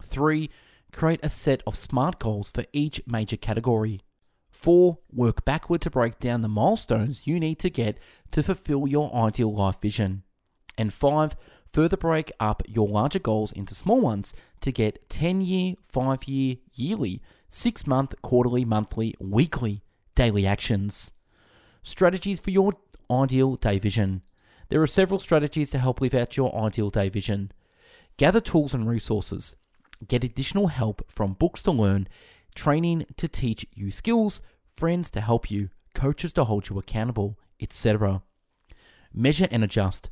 3. 0.00 0.48
Create 0.92 1.20
a 1.22 1.28
set 1.28 1.62
of 1.66 1.74
SMART 1.74 2.20
goals 2.20 2.48
for 2.48 2.64
each 2.72 3.00
major 3.06 3.36
category. 3.36 4.00
4. 4.52 4.98
Work 5.12 5.44
backward 5.44 5.80
to 5.80 5.90
break 5.90 6.20
down 6.20 6.42
the 6.42 6.48
milestones 6.48 7.26
you 7.26 7.40
need 7.40 7.58
to 7.58 7.70
get 7.70 7.98
to 8.30 8.42
fulfill 8.44 8.86
your 8.86 9.12
ideal 9.12 9.52
life 9.52 9.80
vision. 9.80 10.22
And 10.78 10.92
5. 10.94 11.34
Further 11.72 11.96
break 11.96 12.30
up 12.38 12.62
your 12.68 12.86
larger 12.86 13.18
goals 13.18 13.50
into 13.52 13.74
small 13.74 14.00
ones 14.00 14.34
to 14.60 14.70
get 14.70 15.08
10 15.08 15.40
year, 15.40 15.74
5 15.82 16.24
year, 16.24 16.56
yearly, 16.74 17.22
6 17.50 17.86
month, 17.86 18.14
quarterly, 18.20 18.64
monthly, 18.64 19.14
weekly, 19.18 19.82
daily 20.14 20.46
actions. 20.46 21.12
Strategies 21.82 22.40
for 22.40 22.50
your 22.50 22.74
ideal 23.10 23.56
day 23.56 23.78
vision. 23.78 24.22
There 24.68 24.82
are 24.82 24.86
several 24.86 25.18
strategies 25.18 25.70
to 25.70 25.78
help 25.78 26.00
live 26.00 26.14
out 26.14 26.36
your 26.36 26.54
ideal 26.54 26.90
day 26.90 27.08
vision. 27.08 27.52
Gather 28.18 28.40
tools 28.40 28.74
and 28.74 28.86
resources. 28.86 29.56
Get 30.06 30.24
additional 30.24 30.68
help 30.68 31.10
from 31.10 31.34
books 31.34 31.62
to 31.62 31.70
learn, 31.70 32.08
training 32.54 33.06
to 33.16 33.28
teach 33.28 33.66
you 33.74 33.90
skills, 33.90 34.42
friends 34.76 35.10
to 35.12 35.20
help 35.20 35.50
you, 35.50 35.70
coaches 35.94 36.32
to 36.34 36.44
hold 36.44 36.68
you 36.68 36.78
accountable, 36.78 37.38
etc. 37.60 38.22
Measure 39.14 39.48
and 39.50 39.64
adjust. 39.64 40.10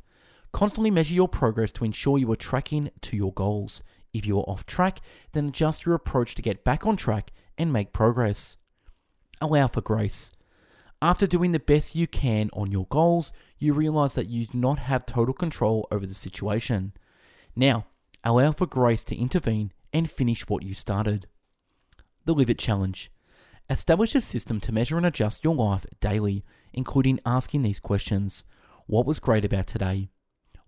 Constantly 0.51 0.91
measure 0.91 1.13
your 1.13 1.27
progress 1.27 1.71
to 1.73 1.85
ensure 1.85 2.17
you 2.17 2.31
are 2.31 2.35
tracking 2.35 2.91
to 3.01 3.15
your 3.15 3.33
goals. 3.33 3.83
If 4.13 4.25
you 4.25 4.37
are 4.39 4.49
off 4.49 4.65
track, 4.65 4.99
then 5.31 5.47
adjust 5.47 5.85
your 5.85 5.95
approach 5.95 6.35
to 6.35 6.41
get 6.41 6.63
back 6.63 6.85
on 6.85 6.97
track 6.97 7.31
and 7.57 7.71
make 7.71 7.93
progress. 7.93 8.57
Allow 9.39 9.67
for 9.67 9.81
grace. 9.81 10.31
After 11.01 11.25
doing 11.25 11.51
the 11.51 11.59
best 11.59 11.95
you 11.95 12.05
can 12.05 12.49
on 12.53 12.69
your 12.69 12.85
goals, 12.87 13.31
you 13.57 13.73
realize 13.73 14.13
that 14.15 14.29
you 14.29 14.45
do 14.45 14.57
not 14.57 14.79
have 14.79 15.05
total 15.05 15.33
control 15.33 15.87
over 15.89 16.05
the 16.05 16.13
situation. 16.13 16.93
Now, 17.55 17.87
allow 18.23 18.51
for 18.51 18.67
grace 18.67 19.03
to 19.05 19.15
intervene 19.15 19.71
and 19.91 20.11
finish 20.11 20.47
what 20.47 20.63
you 20.63 20.73
started. 20.73 21.27
The 22.25 22.33
Live 22.33 22.51
It 22.51 22.59
Challenge. 22.59 23.11
Establish 23.69 24.13
a 24.13 24.21
system 24.21 24.59
to 24.59 24.71
measure 24.71 24.97
and 24.97 25.05
adjust 25.05 25.43
your 25.43 25.55
life 25.55 25.85
daily, 26.01 26.43
including 26.73 27.19
asking 27.25 27.63
these 27.63 27.79
questions 27.79 28.43
What 28.85 29.05
was 29.05 29.19
great 29.19 29.45
about 29.45 29.65
today? 29.65 30.09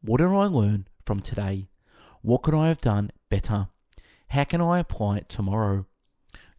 What 0.06 0.18
did 0.18 0.28
I 0.28 0.48
learn 0.48 0.86
from 1.06 1.22
today? 1.22 1.70
What 2.22 2.42
could 2.44 2.54
I 2.54 2.68
have 2.68 2.82
done 2.82 3.12
better? 3.30 3.70
How 4.28 4.44
can 4.44 4.60
I 4.60 4.80
apply 4.80 5.20
it 5.20 5.30
tomorrow? 5.30 5.86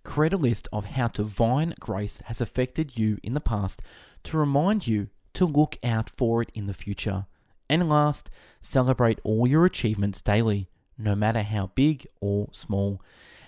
Create 0.02 0.33
a 0.33 0.38
list 0.38 0.66
of 0.72 0.87
how 0.87 1.09
divine 1.09 1.74
grace 1.78 2.22
has 2.24 2.40
affected 2.40 2.96
you 2.96 3.18
in 3.22 3.35
the 3.35 3.40
past 3.40 3.83
to 4.22 4.38
remind 4.38 4.87
you 4.87 5.09
to 5.35 5.44
look 5.44 5.76
out 5.85 6.09
for 6.09 6.40
it 6.40 6.50
in 6.54 6.66
the 6.66 6.72
future. 6.72 7.26
And 7.68 7.87
last, 7.87 8.30
celebrate 8.62 9.20
all 9.24 9.46
your 9.46 9.66
achievements 9.66 10.22
daily, 10.22 10.70
no 10.96 11.14
matter 11.14 11.42
how 11.42 11.66
big 11.74 12.07
or 12.22 12.48
small. 12.52 13.02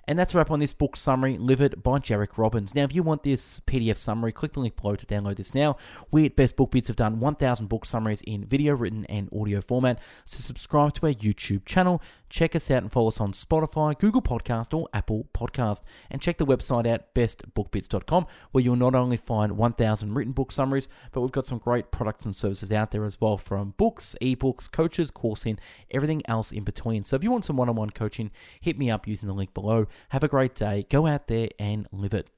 And 0.09 0.19
that's 0.19 0.35
a 0.35 0.38
wrap 0.38 0.51
on 0.51 0.61
this 0.61 0.73
book 0.73 0.97
summary, 0.97 1.37
Live 1.37 1.61
It 1.61 1.83
by 1.83 1.99
Jairek 1.99 2.38
Robbins. 2.38 2.75
Now, 2.75 2.85
if 2.85 2.95
you 2.95 3.03
want 3.03 3.25
this 3.25 3.61
PDF 3.61 3.99
summary, 3.99 4.33
click 4.33 4.53
the 4.53 4.61
link 4.61 4.81
below 4.81 4.95
to 4.95 5.07
download 5.07 5.37
this 5.37 5.55
now. 5.55 5.77
We 6.11 6.27
at 6.27 6.37
Best 6.37 6.55
Book 6.55 6.71
Bits 6.71 6.87
have 6.87 6.97
done 6.97 7.19
1,000 7.19 7.66
book 7.66 7.85
summaries 7.85 8.23
in 8.23 8.45
video, 8.45 8.75
written, 8.75 9.05
and 9.07 9.29
audio 9.37 9.61
format. 9.61 9.99
So 10.25 10.38
subscribe 10.38 10.95
to 10.95 11.07
our 11.07 11.12
YouTube 11.12 11.64
channel. 11.64 12.01
Check 12.28 12.56
us 12.56 12.70
out 12.70 12.82
and 12.82 12.92
follow 12.92 13.08
us 13.08 13.20
on 13.20 13.32
Spotify, 13.32 13.98
Google 13.98 14.22
Podcast, 14.22 14.74
or 14.76 14.88
Apple 14.92 15.28
Podcast. 15.32 15.82
And 16.10 16.20
check 16.20 16.38
the 16.38 16.46
website 16.46 16.86
out, 16.86 17.14
bestbookbits.com, 17.14 18.26
where 18.52 18.64
you'll 18.64 18.76
not 18.76 18.94
only 18.94 19.16
find 19.16 19.56
1,000 19.56 20.14
written 20.14 20.32
book 20.32 20.52
summaries, 20.52 20.88
but 21.12 21.20
we've 21.20 21.32
got 21.32 21.46
some 21.46 21.58
great 21.58 21.90
products 21.90 22.24
and 22.24 22.34
services 22.34 22.72
out 22.72 22.90
there 22.90 23.04
as 23.04 23.20
well 23.20 23.38
from 23.38 23.74
books, 23.76 24.16
ebooks, 24.20 24.70
coaches, 24.70 25.10
coursing, 25.10 25.58
everything 25.90 26.22
else 26.26 26.52
in 26.52 26.64
between. 26.64 27.02
So 27.02 27.16
if 27.16 27.24
you 27.24 27.30
want 27.30 27.44
some 27.44 27.56
one 27.56 27.68
on 27.68 27.76
one 27.76 27.90
coaching, 27.90 28.30
hit 28.60 28.78
me 28.78 28.90
up 28.90 29.06
using 29.06 29.28
the 29.28 29.34
link 29.34 29.54
below. 29.54 29.86
Have 30.10 30.24
a 30.24 30.28
great 30.28 30.54
day. 30.54 30.86
Go 30.90 31.06
out 31.06 31.28
there 31.28 31.48
and 31.58 31.86
live 31.92 32.14
it. 32.14 32.28